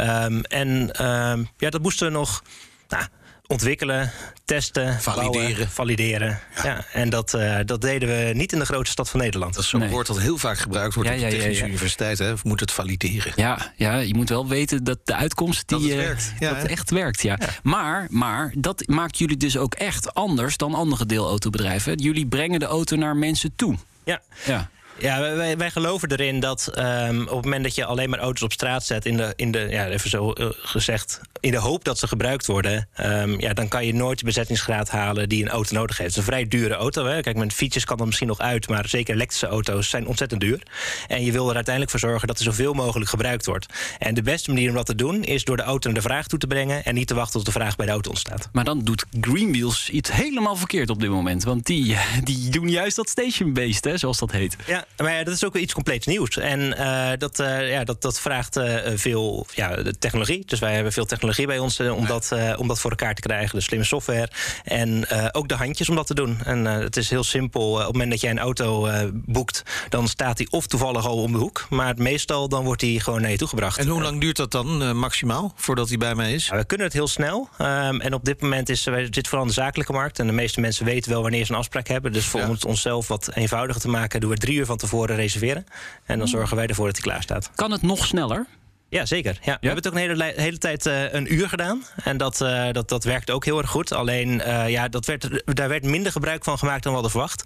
Um, 0.00 0.42
en 0.42 0.68
um, 1.06 1.48
ja, 1.56 1.70
dat 1.70 1.82
moesten 1.82 2.06
we 2.06 2.12
nog... 2.12 2.42
Nou, 2.88 3.04
ontwikkelen, 3.48 4.12
testen, 4.44 5.00
valideren. 5.00 5.48
Bouwen, 5.48 5.68
valideren. 5.68 6.40
Ja. 6.56 6.64
ja. 6.64 6.84
en 6.92 7.10
dat, 7.10 7.34
uh, 7.34 7.58
dat 7.64 7.80
deden 7.80 8.08
we 8.08 8.32
niet 8.34 8.52
in 8.52 8.58
de 8.58 8.66
grootste 8.66 8.90
stad 8.90 9.08
van 9.08 9.20
Nederland. 9.20 9.54
Dat 9.54 9.62
is 9.62 9.68
zo'n 9.68 9.80
nee. 9.80 9.88
woord 9.88 10.06
dat 10.06 10.20
heel 10.20 10.38
vaak 10.38 10.58
gebruikt 10.58 10.94
wordt 10.94 11.10
ja, 11.10 11.16
op 11.16 11.20
de 11.20 11.28
Technische 11.28 11.62
ja, 11.62 11.68
Universiteit. 11.68 12.18
Hè? 12.18 12.34
Moet 12.42 12.60
het 12.60 12.72
valideren. 12.72 13.32
Ja, 13.36 13.72
ja, 13.76 13.96
je 13.96 14.14
moet 14.14 14.28
wel 14.28 14.48
weten 14.48 14.84
dat 14.84 14.98
de 15.04 15.14
uitkomst 15.14 15.68
die, 15.68 15.78
dat 15.78 15.88
het, 15.88 15.96
werkt. 15.96 16.32
dat 16.38 16.64
echt 16.64 16.90
werkt. 16.90 17.22
Ja. 17.22 17.38
Maar, 17.62 18.06
maar 18.10 18.52
dat 18.56 18.82
maakt 18.86 19.18
jullie 19.18 19.36
dus 19.36 19.56
ook 19.56 19.74
echt 19.74 20.14
anders 20.14 20.56
dan 20.56 20.74
andere 20.74 21.06
deelautobedrijven. 21.06 21.98
Jullie 21.98 22.26
brengen 22.26 22.58
de 22.58 22.66
auto 22.66 22.96
naar 22.96 23.16
mensen 23.16 23.52
toe. 23.56 23.76
Ja. 24.04 24.20
ja. 24.44 24.70
Ja, 25.00 25.20
wij, 25.20 25.56
wij 25.56 25.70
geloven 25.70 26.10
erin 26.10 26.40
dat 26.40 26.70
um, 26.78 27.20
op 27.20 27.36
het 27.36 27.44
moment 27.44 27.62
dat 27.62 27.74
je 27.74 27.84
alleen 27.84 28.10
maar 28.10 28.18
auto's 28.18 28.42
op 28.42 28.52
straat 28.52 28.84
zet, 28.84 29.06
in 29.06 29.16
de, 29.16 29.32
in 29.36 29.50
de 29.50 29.66
ja, 29.70 29.86
even 29.86 30.10
zo 30.10 30.32
uh, 30.34 30.46
gezegd, 30.50 31.20
in 31.40 31.50
de 31.50 31.58
hoop 31.58 31.84
dat 31.84 31.98
ze 31.98 32.08
gebruikt 32.08 32.46
worden, 32.46 32.88
um, 33.00 33.40
ja, 33.40 33.52
dan 33.52 33.68
kan 33.68 33.86
je 33.86 33.94
nooit 33.94 34.18
de 34.18 34.24
bezettingsgraad 34.24 34.90
halen 34.90 35.28
die 35.28 35.42
een 35.42 35.50
auto 35.50 35.74
nodig 35.74 35.98
heeft. 35.98 36.14
Het 36.14 36.18
is 36.18 36.26
een 36.26 36.32
vrij 36.32 36.48
dure 36.48 36.74
auto. 36.74 37.06
Hè. 37.06 37.20
Kijk, 37.20 37.36
met 37.36 37.52
fietsjes 37.52 37.84
kan 37.84 37.96
dat 37.96 38.06
misschien 38.06 38.28
nog 38.28 38.38
uit, 38.38 38.68
maar 38.68 38.88
zeker 38.88 39.14
elektrische 39.14 39.46
auto's 39.46 39.88
zijn 39.88 40.06
ontzettend 40.06 40.40
duur. 40.40 40.62
En 41.06 41.24
je 41.24 41.32
wil 41.32 41.48
er 41.48 41.54
uiteindelijk 41.54 41.90
voor 41.90 42.10
zorgen 42.10 42.28
dat 42.28 42.38
er 42.38 42.44
zoveel 42.44 42.72
mogelijk 42.72 43.10
gebruikt 43.10 43.46
wordt. 43.46 43.66
En 43.98 44.14
de 44.14 44.22
beste 44.22 44.50
manier 44.50 44.68
om 44.68 44.74
dat 44.74 44.86
te 44.86 44.94
doen 44.94 45.24
is 45.24 45.44
door 45.44 45.56
de 45.56 45.62
auto 45.62 45.90
naar 45.90 46.02
de 46.02 46.08
vraag 46.08 46.26
toe 46.26 46.38
te 46.38 46.46
brengen 46.46 46.84
en 46.84 46.94
niet 46.94 47.06
te 47.06 47.14
wachten 47.14 47.32
tot 47.32 47.44
de 47.44 47.52
vraag 47.52 47.76
bij 47.76 47.86
de 47.86 47.92
auto 47.92 48.10
ontstaat. 48.10 48.48
Maar 48.52 48.64
dan 48.64 48.84
doet 48.84 49.04
Greenwheels 49.20 49.90
iets 49.90 50.12
helemaal 50.12 50.56
verkeerd 50.56 50.90
op 50.90 51.00
dit 51.00 51.10
moment, 51.10 51.44
want 51.44 51.66
die, 51.66 51.96
die 52.24 52.50
doen 52.50 52.68
juist 52.68 52.96
dat 52.96 53.08
station-based, 53.08 53.84
hè, 53.84 53.96
zoals 53.96 54.18
dat 54.18 54.32
heet. 54.32 54.56
Ja, 54.66 54.84
maar 54.96 55.12
ja, 55.12 55.24
dat 55.24 55.34
is 55.34 55.44
ook 55.44 55.56
iets 55.56 55.74
compleets 55.74 56.06
nieuws. 56.06 56.36
En 56.36 56.60
uh, 56.60 57.10
dat, 57.18 57.38
uh, 57.38 57.70
ja, 57.70 57.84
dat, 57.84 58.02
dat 58.02 58.20
vraagt 58.20 58.56
uh, 58.56 58.76
veel 58.94 59.46
ja, 59.54 59.82
technologie. 59.98 60.42
Dus 60.46 60.58
wij 60.58 60.74
hebben 60.74 60.92
veel 60.92 61.04
technologie 61.04 61.46
bij 61.46 61.58
ons 61.58 61.80
om, 61.80 62.06
dat, 62.06 62.34
om 62.56 62.68
dat 62.68 62.80
voor 62.80 62.90
elkaar 62.90 63.14
te 63.14 63.20
krijgen. 63.20 63.56
De 63.58 63.64
slimme 63.64 63.84
software. 63.84 64.28
En 64.64 65.06
ook 65.32 65.48
de 65.48 65.54
handjes 65.54 65.88
om 65.88 65.96
dat 65.96 66.06
te 66.06 66.14
doen. 66.14 66.38
En 66.44 66.64
het 66.64 66.96
is 66.96 67.10
heel 67.10 67.24
simpel. 67.24 67.70
op 67.70 67.78
het 67.78 67.92
moment 67.92 68.10
dat 68.10 68.20
jij 68.20 68.30
een 68.30 68.38
auto 68.38 68.88
boekt, 69.12 69.62
dan 69.88 70.08
staat 70.08 70.36
die 70.36 70.50
of 70.50 70.66
toevallig 70.66 71.06
al 71.06 71.22
om 71.22 71.32
de 71.32 71.38
hoek. 71.38 71.66
Maar 71.70 71.94
meestal 71.96 72.48
dan 72.48 72.64
wordt 72.64 72.80
die 72.80 73.00
gewoon 73.00 73.20
naar 73.20 73.30
je 73.30 73.36
toegebracht. 73.36 73.78
En 73.78 73.88
hoe 73.88 74.02
lang 74.02 74.20
duurt 74.20 74.36
dat 74.36 74.50
dan 74.50 74.96
maximaal 74.96 75.52
voordat 75.56 75.88
hij 75.88 75.98
bij 75.98 76.14
mij 76.14 76.32
is? 76.32 76.46
Ja, 76.46 76.56
we 76.56 76.64
kunnen 76.64 76.86
het 76.86 76.94
heel 76.94 77.08
snel. 77.08 77.48
Um, 77.60 78.00
en 78.00 78.14
op 78.14 78.24
dit 78.24 78.40
moment 78.40 78.68
is 78.68 78.84
wij 78.84 79.02
zitten 79.02 79.26
vooral 79.26 79.42
in 79.42 79.48
de 79.48 79.60
zakelijke 79.60 79.92
markt. 79.92 80.18
En 80.18 80.26
de 80.26 80.32
meeste 80.32 80.60
mensen 80.60 80.84
weten 80.84 81.10
wel 81.10 81.22
wanneer 81.22 81.44
ze 81.44 81.52
een 81.52 81.58
afspraak 81.58 81.88
hebben. 81.88 82.12
Dus 82.12 82.24
voor 82.24 82.40
ja. 82.40 82.48
ons 82.48 82.64
onszelf 82.64 83.08
wat 83.08 83.30
eenvoudiger 83.34 83.82
te 83.82 83.88
maken, 83.88 84.20
doen 84.20 84.30
we 84.30 84.36
drie 84.36 84.56
uur 84.56 84.66
van 84.66 84.76
tevoren 84.78 85.16
reserveren. 85.16 85.66
En 86.04 86.18
dan 86.18 86.28
zorgen 86.28 86.56
wij 86.56 86.66
ervoor 86.66 86.86
dat 86.86 86.96
hij 86.96 87.04
klaar 87.04 87.22
staat. 87.22 87.50
Kan 87.54 87.70
het 87.70 87.82
nog 87.82 88.06
sneller? 88.06 88.46
Ja, 88.90 89.06
zeker. 89.06 89.38
Ja. 89.42 89.58
We 89.60 89.66
hebben 89.66 89.84
het 89.84 89.86
ook 89.86 89.92
een 89.92 89.98
hele, 89.98 90.32
hele 90.36 90.58
tijd 90.58 90.86
uh, 90.86 91.12
een 91.12 91.34
uur 91.34 91.48
gedaan. 91.48 91.84
En 92.04 92.16
dat, 92.16 92.40
uh, 92.40 92.72
dat, 92.72 92.88
dat 92.88 93.04
werkt 93.04 93.30
ook 93.30 93.44
heel 93.44 93.58
erg 93.58 93.70
goed. 93.70 93.92
Alleen, 93.92 94.28
uh, 94.28 94.68
ja, 94.68 94.88
dat 94.88 95.06
werd, 95.06 95.42
daar 95.44 95.68
werd 95.68 95.84
minder 95.84 96.12
gebruik 96.12 96.44
van 96.44 96.58
gemaakt 96.58 96.82
dan 96.82 96.92
we 96.92 96.98
hadden 97.00 97.10
verwacht. 97.10 97.44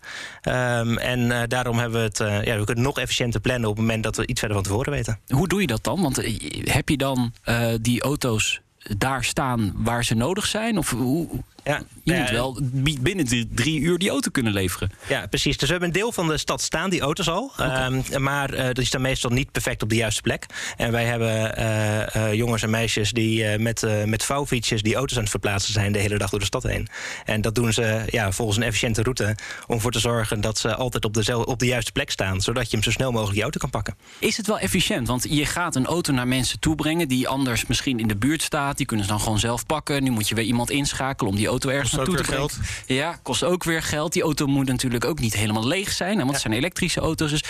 Um, 0.48 0.98
en 0.98 1.48
daarom 1.48 1.78
hebben 1.78 1.98
we 1.98 2.04
het... 2.06 2.46
ja, 2.46 2.58
we 2.58 2.64
kunnen 2.64 2.84
nog 2.84 2.98
efficiënter 2.98 3.40
plannen 3.40 3.68
op 3.68 3.76
het 3.76 3.84
moment 3.84 4.02
dat 4.02 4.16
we 4.16 4.26
iets 4.26 4.40
verder 4.40 4.56
van 4.56 4.66
tevoren 4.66 4.92
weten. 4.92 5.18
Hoe 5.28 5.48
doe 5.48 5.60
je 5.60 5.66
dat 5.66 5.84
dan? 5.84 6.02
Want 6.02 6.16
heb 6.64 6.88
je 6.88 6.96
dan 6.96 7.32
die 7.80 8.02
auto's 8.02 8.60
daar 8.96 9.24
staan 9.24 9.72
waar 9.76 10.04
ze 10.04 10.14
nodig 10.14 10.46
zijn? 10.46 10.78
Of 10.78 10.90
hoe, 10.90 11.28
ja, 11.64 11.82
je 12.02 12.14
moet 12.14 12.30
wel 12.30 12.60
binnen 13.00 13.26
de 13.26 13.48
drie 13.54 13.80
uur 13.80 13.98
die 13.98 14.10
auto 14.10 14.30
kunnen 14.30 14.52
leveren. 14.52 14.90
Ja, 15.08 15.26
precies. 15.26 15.56
Dus 15.56 15.68
we 15.68 15.70
hebben 15.70 15.88
een 15.88 16.00
deel 16.00 16.12
van 16.12 16.28
de 16.28 16.38
stad 16.38 16.62
staan, 16.62 16.90
die 16.90 17.00
auto's 17.00 17.28
al. 17.28 17.52
Okay. 17.52 17.86
Um, 17.86 18.22
maar 18.22 18.54
uh, 18.54 18.70
die 18.72 18.84
staan 18.84 19.00
meestal 19.00 19.30
niet 19.30 19.52
perfect 19.52 19.82
op 19.82 19.88
de 19.88 19.94
juiste 19.94 20.20
plek. 20.20 20.46
En 20.76 20.92
wij 20.92 21.04
hebben 21.04 21.58
uh, 21.58 22.06
uh, 22.16 22.34
jongens 22.34 22.62
en 22.62 22.70
meisjes 22.70 23.12
die 23.12 23.58
met, 23.58 23.86
met 24.06 24.24
vouwfietsjes 24.24 24.82
die 24.82 24.94
auto's 24.94 25.16
aan 25.16 25.22
het 25.22 25.30
verplaatsen 25.30 25.72
zijn 25.72 25.92
de 25.92 25.98
hele 25.98 26.18
dag 26.18 26.30
door 26.30 26.38
de 26.38 26.44
stad 26.44 26.62
heen. 26.62 26.88
En 27.24 27.40
dat 27.40 27.54
doen 27.54 27.72
ze 27.72 28.02
ja, 28.06 28.32
volgens 28.32 28.56
een 28.56 28.62
efficiënte 28.62 29.02
route 29.02 29.36
om 29.66 29.74
ervoor 29.74 29.92
te 29.92 29.98
zorgen 29.98 30.40
dat 30.40 30.58
ze 30.58 30.74
altijd 30.74 31.04
op 31.04 31.14
de, 31.14 31.46
op 31.46 31.58
de 31.58 31.66
juiste 31.66 31.92
plek 31.92 32.10
staan. 32.10 32.40
Zodat 32.40 32.70
je 32.70 32.76
hem 32.76 32.84
zo 32.84 32.90
snel 32.90 33.10
mogelijk 33.10 33.34
die 33.34 33.42
auto 33.42 33.58
kan 33.58 33.70
pakken. 33.70 33.96
Is 34.18 34.36
het 34.36 34.46
wel 34.46 34.58
efficiënt? 34.58 35.08
Want 35.08 35.26
je 35.28 35.46
gaat 35.46 35.76
een 35.76 35.86
auto 35.86 36.12
naar 36.12 36.28
mensen 36.28 36.60
toe 36.60 36.74
brengen 36.74 37.08
die 37.08 37.28
anders 37.28 37.66
misschien 37.66 37.98
in 37.98 38.08
de 38.08 38.16
buurt 38.16 38.42
staat. 38.42 38.76
Die 38.76 38.86
kunnen 38.86 39.06
ze 39.06 39.12
dan 39.12 39.20
gewoon 39.20 39.38
zelf 39.38 39.66
pakken. 39.66 40.02
Nu 40.02 40.10
moet 40.10 40.28
je 40.28 40.34
weer 40.34 40.44
iemand 40.44 40.70
inschakelen 40.70 41.30
om 41.30 41.36
die 41.36 41.46
auto 41.46 41.50
ergens 41.60 41.82
kost 41.82 41.96
naartoe 41.96 42.16
te 42.16 42.22
brengen. 42.22 42.50
Ja, 42.86 43.18
kost 43.22 43.44
ook 43.44 43.64
weer 43.64 43.82
geld. 43.82 44.12
Die 44.12 44.22
auto 44.22 44.46
moet 44.46 44.66
natuurlijk 44.66 45.04
ook 45.04 45.18
niet 45.18 45.34
helemaal 45.34 45.66
leeg 45.66 45.92
zijn. 45.92 46.16
Want 46.16 46.30
het 46.30 46.40
zijn 46.40 46.52
elektrische 46.52 47.00
auto's. 47.00 47.30
Dus 47.30 47.44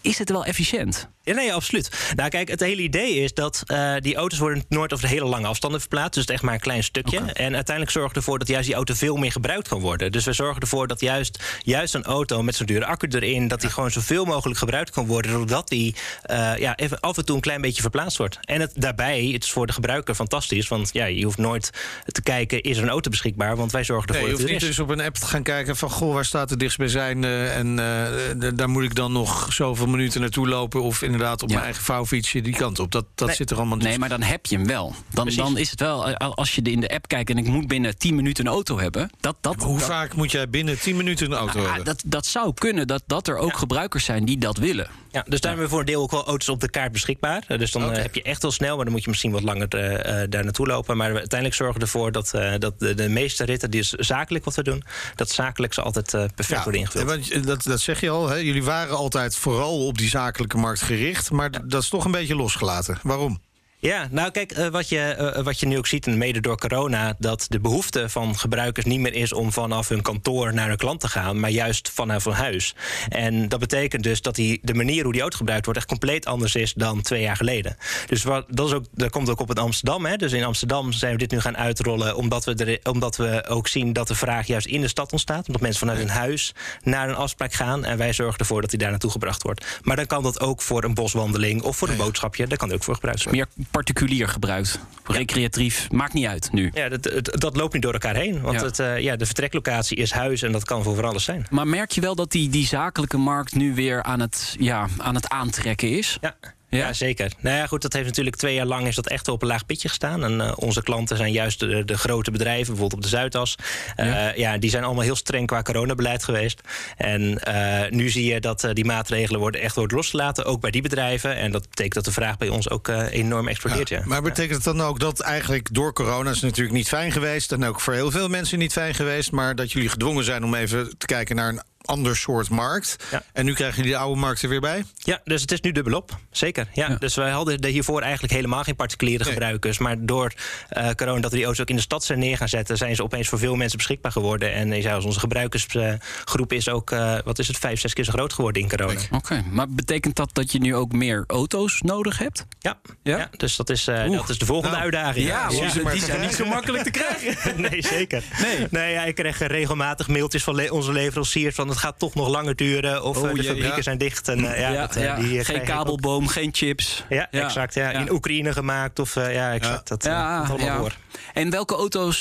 is 0.00 0.18
het 0.18 0.30
wel 0.30 0.44
efficiënt? 0.44 1.08
Ja, 1.22 1.34
nee, 1.34 1.54
absoluut. 1.54 2.12
Nou, 2.16 2.28
kijk, 2.28 2.48
het 2.48 2.60
hele 2.60 2.82
idee 2.82 3.14
is 3.14 3.34
dat 3.34 3.62
uh, 3.66 3.94
die 3.98 4.14
auto's 4.16 4.38
worden 4.38 4.64
nooit 4.68 4.92
over 4.92 5.06
de 5.06 5.12
hele 5.12 5.26
lange 5.26 5.46
afstanden 5.46 5.80
verplaatst. 5.80 6.14
Dus 6.14 6.22
het 6.22 6.32
echt 6.32 6.42
maar 6.42 6.54
een 6.54 6.60
klein 6.60 6.84
stukje. 6.84 7.18
Okay. 7.18 7.32
En 7.32 7.54
uiteindelijk 7.54 7.90
zorgen 7.90 8.12
we 8.12 8.18
ervoor 8.18 8.38
dat 8.38 8.48
juist 8.48 8.66
die 8.66 8.74
auto 8.74 8.94
veel 8.94 9.16
meer 9.16 9.32
gebruikt 9.32 9.68
kan 9.68 9.80
worden. 9.80 10.12
Dus 10.12 10.24
we 10.24 10.32
zorgen 10.32 10.60
ervoor 10.60 10.86
dat 10.86 11.00
juist, 11.00 11.42
juist 11.62 11.94
een 11.94 12.04
auto 12.04 12.42
met 12.42 12.54
zo'n 12.54 12.66
dure 12.66 12.86
accu 12.86 13.08
erin, 13.10 13.48
dat 13.48 13.60
die 13.60 13.70
gewoon 13.70 13.90
zoveel 13.90 14.24
mogelijk 14.24 14.58
gebruikt 14.58 14.90
kan 14.90 15.06
worden. 15.06 15.32
Doordat 15.32 15.68
die 15.68 15.94
uh, 16.30 16.56
ja, 16.56 16.76
even 16.76 17.00
af 17.00 17.16
en 17.16 17.24
toe 17.24 17.34
een 17.34 17.40
klein 17.40 17.60
beetje 17.60 17.82
verplaatst 17.82 18.18
wordt. 18.18 18.38
En 18.40 18.60
het, 18.60 18.72
daarbij, 18.74 19.28
het 19.32 19.44
is 19.44 19.50
voor 19.50 19.66
de 19.66 19.72
gebruiker 19.72 20.14
fantastisch. 20.14 20.68
Want 20.68 20.90
ja, 20.92 21.04
je 21.04 21.24
hoeft 21.24 21.38
nooit 21.38 21.70
te 22.06 22.22
kijken, 22.22 22.62
is 22.62 22.76
er 22.76 22.82
een 22.82 22.88
auto 22.88 23.10
beschikbaar? 23.10 23.43
Want 23.56 23.72
wij 23.72 23.84
zorgen 23.84 24.12
Nee, 24.12 24.16
ervoor 24.22 24.30
je 24.30 24.36
dat 24.42 24.48
hoeft 24.50 24.62
het 24.62 24.68
niet 24.70 24.76
dus 24.76 24.86
op 24.86 24.98
een 24.98 25.06
app 25.06 25.14
te 25.16 25.26
gaan 25.26 25.42
kijken 25.42 25.76
van... 25.76 25.90
goh, 25.90 26.14
waar 26.14 26.24
staat 26.24 26.48
de 26.48 26.56
dichtstbijzijnde 26.56 27.44
en 27.46 27.78
eh, 27.78 28.48
daar 28.54 28.68
moet 28.68 28.82
ik 28.82 28.94
dan 28.94 29.12
nog 29.12 29.52
zoveel 29.52 29.86
minuten 29.86 30.20
naartoe 30.20 30.48
lopen... 30.48 30.82
of 30.82 31.02
inderdaad 31.02 31.42
op 31.42 31.48
Ja. 31.48 31.54
mijn 31.54 31.64
eigen 31.66 31.84
vouwfietsje 31.84 32.40
die 32.40 32.56
kant 32.56 32.78
op. 32.78 32.92
Dat, 32.92 33.04
dat 33.14 33.26
Nee. 33.28 33.36
zit 33.36 33.50
er 33.50 33.56
allemaal 33.56 33.76
niet. 33.76 33.86
Nee, 33.86 33.98
maar 33.98 34.08
dan 34.08 34.22
heb 34.22 34.46
je 34.46 34.56
hem 34.56 34.66
wel. 34.66 34.94
Dan, 35.10 35.24
Precies. 35.24 35.42
dan 35.42 35.58
is 35.58 35.70
het 35.70 35.80
wel, 35.80 36.08
eh, 36.08 36.30
als 36.30 36.54
je 36.54 36.62
in 36.62 36.80
de 36.80 36.88
app 36.94 37.08
kijkt 37.08 37.30
en 37.30 37.38
ik 37.38 37.46
moet 37.46 37.68
binnen 37.68 37.98
10 37.98 38.14
minuten 38.14 38.46
een 38.46 38.52
auto 38.52 38.78
hebben. 38.78 39.10
Dat, 39.20 39.36
dat, 39.40 39.56
Maar 39.56 39.66
hoe 39.66 39.78
dat, 39.78 39.86
vaak 39.88 40.14
moet 40.14 40.30
jij 40.30 40.48
binnen 40.48 40.78
10 40.80 40.96
minuten 40.96 41.26
een 41.26 41.38
auto 41.38 41.58
Ah, 41.60 41.66
hebben? 41.66 41.84
dat, 41.84 42.02
dat 42.06 42.26
zou 42.26 42.54
kunnen 42.54 42.86
dat, 42.86 43.02
dat 43.06 43.28
er 43.28 43.36
ook 43.36 43.56
gebruikers 43.56 44.04
zijn 44.04 44.24
die 44.24 44.38
dat 44.38 44.56
willen. 44.56 44.88
Ja, 45.14 45.24
dus 45.28 45.40
daar 45.40 45.50
hebben 45.50 45.64
we 45.64 45.70
voor 45.70 45.80
een 45.80 45.86
deel 45.86 46.02
ook 46.02 46.10
wel 46.10 46.26
auto's 46.26 46.48
op 46.48 46.60
de 46.60 46.70
kaart 46.70 46.92
beschikbaar. 46.92 47.44
Eh, 47.48 47.58
Dus 47.58 47.70
dan 47.70 47.92
eh, 47.92 48.02
heb 48.02 48.14
je 48.14 48.22
echt 48.22 48.42
wel 48.42 48.50
snel, 48.50 48.76
maar 48.76 48.84
dan 48.84 48.94
moet 48.94 49.04
je 49.04 49.08
misschien 49.08 49.30
wat 49.30 49.42
langer 49.42 49.68
eh, 49.68 50.22
daar 50.28 50.44
naartoe 50.44 50.66
lopen. 50.66 50.96
Maar 50.96 51.06
uiteindelijk 51.06 51.54
zorgen 51.54 51.76
we 51.76 51.82
ervoor 51.82 52.12
dat, 52.12 52.30
dat 52.58 52.78
de, 52.78 52.94
de 52.94 53.08
meeste 53.08 53.44
ritten, 53.44 53.70
die 53.70 53.80
is 53.80 53.90
zakelijk 53.90 54.44
wat 54.44 54.54
we 54.54 54.62
doen, 54.62 54.84
dat 55.14 55.30
zakelijk 55.30 55.74
ze 55.74 55.82
altijd 55.82 56.10
perfect 56.34 56.62
worden 56.62 56.80
ingevuld. 56.80 57.04
want 57.04 57.46
dat, 57.46 57.62
dat 57.62 57.80
zeg 57.80 58.00
je 58.00 58.10
al. 58.10 58.28
Hè? 58.28 58.36
Jullie 58.36 58.64
waren 58.64 58.96
altijd 58.96 59.36
vooral 59.36 59.86
op 59.86 59.98
die 59.98 60.08
zakelijke 60.08 60.56
markt 60.56 60.82
gericht. 60.82 61.30
Maar 61.30 61.68
dat 61.68 61.82
is 61.82 61.88
toch 61.88 62.04
een 62.04 62.10
beetje 62.10 62.36
losgelaten. 62.36 62.98
Waarom? 63.02 63.40
Ja, 63.84 64.08
nou 64.10 64.30
kijk, 64.30 64.52
eh, 64.52 64.68
wat, 64.68 64.88
je, 64.88 65.00
eh, 65.00 65.42
wat 65.42 65.60
je 65.60 65.66
nu 65.66 65.78
ook 65.78 65.86
ziet, 65.86 66.06
en 66.06 66.18
mede 66.18 66.40
door 66.40 66.58
corona, 66.58 67.14
dat 67.18 67.46
de 67.48 67.60
behoefte 67.60 68.08
van 68.08 68.38
gebruikers 68.38 68.86
niet 68.86 69.00
meer 69.00 69.14
is 69.14 69.32
om 69.32 69.52
vanaf 69.52 69.88
hun 69.88 70.02
kantoor 70.02 70.54
naar 70.54 70.68
hun 70.68 70.76
klant 70.76 71.00
te 71.00 71.08
gaan, 71.08 71.40
maar 71.40 71.50
juist 71.50 71.90
vanaf 71.90 72.24
hun 72.24 72.32
huis. 72.32 72.74
En 73.08 73.48
dat 73.48 73.60
betekent 73.60 74.02
dus 74.02 74.22
dat 74.22 74.34
die, 74.34 74.58
de 74.62 74.74
manier 74.74 75.02
hoe 75.02 75.12
die 75.12 75.20
auto 75.20 75.36
gebruikt 75.36 75.64
wordt 75.64 75.80
echt 75.80 75.88
compleet 75.88 76.26
anders 76.26 76.54
is 76.54 76.72
dan 76.72 77.02
twee 77.02 77.22
jaar 77.22 77.36
geleden. 77.36 77.76
Dus 78.06 78.22
wat, 78.22 78.44
dat, 78.48 78.66
is 78.66 78.72
ook, 78.72 78.84
dat 78.90 79.10
komt 79.10 79.30
ook 79.30 79.40
op 79.40 79.48
het 79.48 79.58
Amsterdam. 79.58 80.04
Hè? 80.06 80.16
Dus 80.16 80.32
in 80.32 80.44
Amsterdam 80.44 80.92
zijn 80.92 81.12
we 81.12 81.18
dit 81.18 81.30
nu 81.30 81.40
gaan 81.40 81.56
uitrollen, 81.56 82.16
omdat 82.16 82.44
we, 82.44 82.54
er, 82.54 82.92
omdat 82.92 83.16
we 83.16 83.44
ook 83.48 83.68
zien 83.68 83.92
dat 83.92 84.08
de 84.08 84.14
vraag 84.14 84.46
juist 84.46 84.66
in 84.66 84.80
de 84.80 84.88
stad 84.88 85.12
ontstaat. 85.12 85.46
Omdat 85.46 85.62
mensen 85.62 85.80
vanuit 85.80 85.98
hun 85.98 86.08
huis 86.08 86.54
naar 86.82 87.08
een 87.08 87.16
afspraak 87.16 87.52
gaan 87.52 87.84
en 87.84 87.98
wij 87.98 88.12
zorgen 88.12 88.38
ervoor 88.38 88.60
dat 88.60 88.70
die 88.70 88.78
daar 88.78 88.90
naartoe 88.90 89.10
gebracht 89.10 89.42
wordt. 89.42 89.80
Maar 89.82 89.96
dan 89.96 90.06
kan 90.06 90.22
dat 90.22 90.40
ook 90.40 90.62
voor 90.62 90.84
een 90.84 90.94
boswandeling 90.94 91.62
of 91.62 91.76
voor 91.76 91.88
een 91.88 91.96
boodschapje, 91.96 92.46
daar 92.46 92.58
kan 92.58 92.68
het 92.68 92.76
ook 92.76 92.84
voor 92.84 92.94
gebruikt 92.94 93.24
worden. 93.24 93.48
Particulier 93.74 94.28
gebruikt. 94.28 94.78
Recreatief, 95.04 95.90
maakt 95.90 96.12
niet 96.12 96.26
uit 96.26 96.52
nu. 96.52 96.70
Ja, 96.74 96.88
dat, 96.88 97.02
dat, 97.02 97.40
dat 97.40 97.56
loopt 97.56 97.72
niet 97.72 97.82
door 97.82 97.92
elkaar 97.92 98.14
heen. 98.14 98.40
Want 98.40 98.60
Ja. 98.60 98.66
Het, 98.66 98.78
eh, 98.78 98.98
ja, 98.98 99.16
de 99.16 99.26
vertreklocatie 99.26 99.96
is 99.96 100.12
huis 100.12 100.42
en 100.42 100.52
dat 100.52 100.64
kan 100.64 100.82
voor 100.82 100.94
van 100.94 101.04
alles 101.04 101.24
zijn. 101.24 101.46
Maar 101.50 101.66
merk 101.66 101.90
je 101.90 102.00
wel 102.00 102.14
dat 102.14 102.30
die, 102.32 102.48
die 102.48 102.66
zakelijke 102.66 103.16
markt 103.16 103.54
nu 103.54 103.74
weer 103.74 104.02
aan 104.02 104.20
het, 104.20 104.56
ja, 104.58 104.88
aan 104.98 105.14
het 105.14 105.28
aantrekken 105.28 105.90
is? 105.90 106.18
Ja. 106.20 106.36
Ja? 106.76 106.92
Zeker. 106.92 107.32
Nou 107.40 107.56
ja, 107.56 107.66
goed, 107.66 107.82
dat 107.82 107.92
heeft 107.92 108.06
natuurlijk 108.06 108.36
twee 108.36 108.54
jaar 108.54 108.66
lang 108.66 108.86
is 108.86 108.94
dat 108.94 109.06
echt 109.06 109.28
op 109.28 109.42
een 109.42 109.48
laag 109.48 109.66
pitje 109.66 109.88
gestaan. 109.88 110.24
En 110.24 110.40
eh, 110.40 110.52
onze 110.56 110.82
klanten 110.82 111.16
zijn 111.16 111.32
juist 111.32 111.60
de, 111.60 111.84
de 111.84 111.98
grote 111.98 112.30
bedrijven, 112.30 112.66
bijvoorbeeld 112.66 112.92
op 112.94 113.02
de 113.02 113.08
Zuidas. 113.08 113.56
Eh, 113.96 114.06
Ja. 114.06 114.32
ja. 114.36 114.58
die 114.58 114.70
zijn 114.70 114.84
allemaal 114.84 115.02
heel 115.02 115.16
streng 115.16 115.46
qua 115.46 115.62
coronabeleid 115.62 116.24
geweest. 116.24 116.60
En 116.96 117.38
eh, 117.38 117.90
nu 117.90 118.10
zie 118.10 118.32
je 118.32 118.40
dat 118.40 118.68
die 118.72 118.84
maatregelen 118.84 119.40
worden 119.40 119.60
echt 119.60 119.74
worden 119.76 119.96
losgelaten, 119.96 120.44
ook 120.44 120.60
bij 120.60 120.70
die 120.70 120.82
bedrijven. 120.82 121.36
En 121.36 121.52
dat 121.52 121.68
betekent 121.68 121.94
dat 121.94 122.04
de 122.04 122.12
vraag 122.12 122.36
bij 122.36 122.48
ons 122.48 122.70
ook 122.70 122.88
enorm 122.88 123.48
explodeert. 123.48 123.88
Ja. 123.88 124.02
Maar 124.04 124.22
betekent 124.22 124.64
het 124.64 124.76
dan 124.76 124.86
ook 124.86 125.00
dat 125.00 125.20
eigenlijk 125.20 125.68
door 125.74 125.92
corona 125.92 126.30
is 126.30 126.36
het 126.36 126.44
natuurlijk 126.44 126.76
niet 126.76 126.88
fijn 126.88 127.12
geweest... 127.12 127.52
en 127.52 127.64
ook 127.64 127.80
voor 127.80 127.94
heel 127.94 128.10
veel 128.10 128.28
mensen 128.28 128.58
niet 128.58 128.72
fijn 128.72 128.94
geweest... 128.94 129.30
maar 129.30 129.54
dat 129.54 129.72
jullie 129.72 129.88
gedwongen 129.88 130.24
zijn 130.24 130.44
om 130.44 130.54
even 130.54 130.98
te 130.98 131.06
kijken 131.06 131.36
naar 131.36 131.48
een 131.48 131.62
ander 131.84 132.16
soort 132.16 132.48
markt. 132.50 132.96
Ja. 133.10 133.22
En 133.32 133.44
nu 133.44 133.54
krijgen 133.54 133.76
jullie 133.76 133.92
de 133.92 133.98
oude 133.98 134.20
markt 134.20 134.42
er 134.42 134.48
weer 134.48 134.60
bij? 134.60 134.84
Ja, 134.96 135.20
dus 135.24 135.40
het 135.40 135.52
is 135.52 135.60
nu 135.60 135.72
dubbelop. 135.72 136.16
Zeker. 136.30 136.66
Ja. 136.72 136.88
Ja. 136.88 136.96
Dus 136.96 137.14
wij 137.14 137.30
hadden 137.30 137.58
er 137.60 137.68
hiervoor 137.70 138.00
eigenlijk 138.02 138.32
helemaal 138.32 138.62
geen 138.62 138.76
particuliere 138.76 139.24
Nee. 139.24 139.32
gebruikers. 139.32 139.78
Maar 139.78 139.96
door 139.98 140.32
eh, 140.68 140.90
corona 140.90 141.20
dat 141.20 141.30
we 141.30 141.36
die 141.36 141.44
auto's 141.44 141.60
ook 141.62 141.68
in 141.70 141.76
de 141.76 141.82
stad 141.82 142.04
zijn 142.04 142.18
neer 142.18 142.36
gaan 142.36 142.48
zetten, 142.48 142.76
zijn 142.76 142.96
ze 142.96 143.02
opeens 143.02 143.28
voor 143.28 143.38
veel 143.38 143.54
mensen 143.56 143.76
beschikbaar 143.78 144.12
geworden. 144.12 144.52
En 144.52 144.72
eh, 144.72 144.82
ja, 144.82 144.98
onze 145.00 145.18
gebruikersgroep 145.20 146.52
is 146.52 146.68
ook, 146.68 146.90
eh, 146.90 147.18
wat 147.24 147.38
is 147.38 147.46
het, 147.48 147.58
vijf, 147.58 147.80
zes 147.80 147.92
keer 147.92 148.04
zo 148.04 148.12
groot 148.12 148.32
geworden 148.32 148.62
in 148.62 148.68
corona. 148.68 149.00
Oké, 149.10 149.44
maar 149.50 149.68
betekent 149.68 150.16
dat 150.16 150.30
dat 150.32 150.52
je 150.52 150.58
nu 150.58 150.74
ook 150.74 150.92
meer 150.92 151.24
auto's 151.26 151.80
nodig 151.82 152.18
hebt? 152.18 152.46
Ja. 152.60 152.78
Ja? 153.02 153.16
Ja? 153.18 153.28
dus 153.36 153.56
dat 153.56 153.70
is, 153.70 153.86
eh, 153.86 154.10
dat 154.10 154.28
is 154.28 154.38
de 154.38 154.46
volgende 154.46 154.76
Nou, 154.76 154.82
uitdaging. 154.84 155.26
Ja, 155.26 155.50
maar 155.82 155.92
die 155.92 156.02
zijn 156.04 156.20
niet 156.20 156.34
zo 156.34 156.44
makkelijk 156.44 156.82
te 156.84 156.90
krijgen. 156.90 157.60
nee, 157.70 157.82
zeker. 157.82 158.22
Nee. 158.42 158.66
nee 158.70 158.92
ja, 158.92 159.04
ik 159.04 159.14
krijg 159.14 159.40
eh, 159.40 159.48
regelmatig 159.48 160.08
mailtjes 160.08 160.44
van 160.44 160.54
le- 160.54 160.70
onze 160.70 160.92
leveranciers 160.92 161.54
van 161.54 161.68
het 161.74 161.82
gaat 161.84 161.98
toch 161.98 162.14
nog 162.14 162.28
langer 162.28 162.56
duren 162.56 163.04
of 163.04 163.16
Oh, 163.16 163.28
eh, 163.28 163.34
de 163.34 163.36
jee, 163.36 163.46
fabrieken 163.46 163.76
ja. 163.76 163.82
zijn 163.82 163.98
dicht. 163.98 164.28
En, 164.28 164.52
eh, 164.52 164.60
ja, 164.60 164.70
Ja, 164.70 164.80
dat, 164.86 164.96
eh, 164.96 165.18
die, 165.18 165.44
Geen 165.44 165.60
ook. 165.60 165.64
kabelboom, 165.64 166.28
geen 166.28 166.50
chips. 166.52 167.04
Ja, 167.08 167.30
exact. 167.30 167.74
Ja. 167.74 167.90
In 167.90 168.10
Oekraïne 168.12 168.52
gemaakt 168.52 168.98
of 168.98 169.14
ja, 169.14 169.52
exact. 169.52 169.88
Dat, 169.88 170.04
Ja, 170.04 170.40
dat 170.40 170.48
allemaal 170.50 170.66
ja. 170.66 170.78
door. 170.78 170.96
En 171.34 171.50
welke 171.50 171.74
auto's 171.74 172.20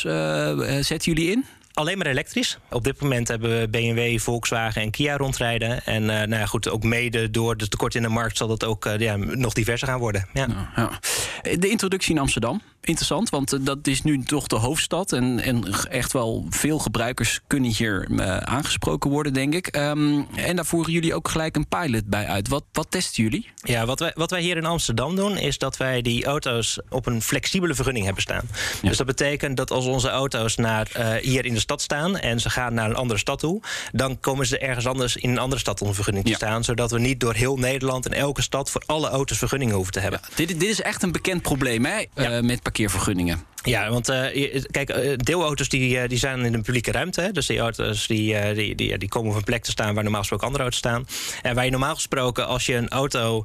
zetten 0.87 1.13
jullie 1.13 1.31
in? 1.31 1.45
Alleen 1.73 1.97
maar 1.97 2.07
elektrisch. 2.07 2.57
Op 2.69 2.83
dit 2.83 3.01
moment 3.01 3.27
hebben 3.27 3.59
we 3.59 3.67
BMW, 3.67 4.19
Volkswagen 4.19 4.81
en 4.81 4.91
Kia 4.91 5.17
rondrijden. 5.17 5.85
En 5.85 6.05
nou 6.05 6.29
ja, 6.29 6.45
goed, 6.45 6.69
ook 6.69 6.83
mede 6.83 7.31
door 7.31 7.57
de 7.57 7.67
tekort 7.67 7.95
in 7.95 8.01
de 8.01 8.09
markt 8.09 8.37
zal 8.37 8.47
dat 8.47 8.63
ook 8.65 8.89
ja, 8.97 9.15
nog 9.15 9.53
diverser 9.53 9.87
gaan 9.87 9.99
worden. 9.99 10.27
Ja. 10.33 10.47
Ja. 10.75 10.99
De 11.57 11.69
introductie 11.69 12.13
in 12.15 12.21
Amsterdam, 12.21 12.61
interessant, 12.85 13.29
want 13.29 13.53
eh, 13.53 13.59
dat 13.61 13.87
is 13.87 14.01
nu 14.01 14.23
toch 14.23 14.47
de 14.47 14.55
hoofdstad. 14.55 15.11
En, 15.11 15.39
en 15.39 15.73
echt 15.89 16.13
wel 16.13 16.45
veel 16.49 16.79
gebruikers 16.79 17.39
kunnen 17.47 17.71
hier 17.71 18.07
eh, 18.17 18.37
aangesproken 18.37 19.09
worden, 19.09 19.33
denk 19.33 19.53
ik. 19.53 19.67
Ehm, 19.67 20.21
en 20.35 20.55
daar 20.55 20.65
voeren 20.65 20.93
jullie 20.93 21.13
ook 21.15 21.27
gelijk 21.27 21.55
een 21.55 21.67
pilot 21.67 22.05
bij 22.05 22.27
uit. 22.27 22.47
Wat, 22.47 22.63
wat 22.71 22.91
testen 22.91 23.23
jullie? 23.23 23.49
Ja, 23.55 23.85
wat 23.85 23.99
wij, 23.99 24.11
wat 24.15 24.31
wij 24.31 24.41
hier 24.41 24.57
in 24.57 24.65
Amsterdam 24.65 25.15
doen, 25.15 25.37
is 25.37 25.57
dat 25.57 25.77
wij 25.77 26.01
die 26.01 26.25
auto's 26.25 26.79
op 26.89 27.05
een 27.05 27.21
flexibele 27.21 27.73
vergunning 27.75 28.05
hebben 28.05 28.23
staan. 28.23 28.47
Dus 28.81 28.97
dat 28.97 29.05
betekent 29.07 29.57
dat 29.57 29.71
als 29.71 29.85
onze 29.85 30.09
auto's 30.09 30.55
naar, 30.55 30.89
eh, 30.93 31.13
hier 31.15 31.45
in 31.45 31.53
de 31.53 31.59
stad 31.59 31.81
staan 31.81 32.17
en 32.17 32.39
ze 32.39 32.49
gaan 32.49 32.73
naar 32.73 32.89
een 32.89 32.95
andere 32.95 33.19
stad 33.19 33.39
toe, 33.39 33.61
dan 33.91 34.19
komen 34.19 34.45
ze 34.45 34.57
ergens 34.57 34.87
anders 34.87 35.15
in 35.15 35.29
een 35.29 35.37
andere 35.37 35.61
stad 35.61 35.79
onder 35.79 35.95
vergunning 35.95 36.25
te 36.25 36.31
Ja. 36.31 36.37
staan. 36.37 36.63
Zodat 36.63 36.91
we 36.91 36.99
niet 36.99 37.19
door 37.19 37.33
heel 37.33 37.57
Nederland 37.57 38.05
en 38.05 38.13
elke 38.13 38.41
stad 38.41 38.69
voor 38.69 38.83
alle 38.85 39.09
auto's 39.09 39.37
vergunningen 39.37 39.75
hoeven 39.75 39.93
te 39.93 39.99
hebben. 39.99 40.19
Dit, 40.35 40.47
dit 40.47 40.63
is 40.69 40.81
echt 40.81 41.03
een 41.03 41.11
bekend 41.11 41.41
probleem 41.41 41.85
hè, 41.85 42.03
eh, 42.13 42.39
met 42.41 42.61
parkeervergunningen. 42.73 43.39
Ja, 43.63 43.89
want 43.89 44.09
eh, 44.09 44.61
kijk, 44.71 44.89
eh, 44.89 45.11
deelauto's 45.17 45.69
die, 45.69 45.99
eh, 45.99 46.09
die 46.09 46.17
zijn 46.17 46.45
in 46.45 46.51
de 46.51 46.61
publieke 46.61 46.91
ruimte. 46.91 47.21
Hè? 47.21 47.31
Dus 47.31 47.45
die 47.45 47.59
auto's 47.59 48.07
die, 48.07 48.53
die, 48.53 48.75
die, 48.75 48.97
die 48.97 49.09
komen 49.09 49.29
op 49.31 49.37
een 49.37 49.43
plek 49.43 49.63
te 49.63 49.71
staan 49.71 49.93
waar 49.93 50.03
normaal 50.03 50.19
gesproken 50.21 50.45
andere 50.45 50.63
auto's 50.63 50.79
staan. 50.79 51.07
En 51.41 51.55
waar 51.55 51.65
je 51.65 51.71
normaal 51.71 51.95
gesproken, 51.95 52.47
als 52.47 52.65
je 52.65 52.75
een 52.75 52.89
auto 52.89 53.43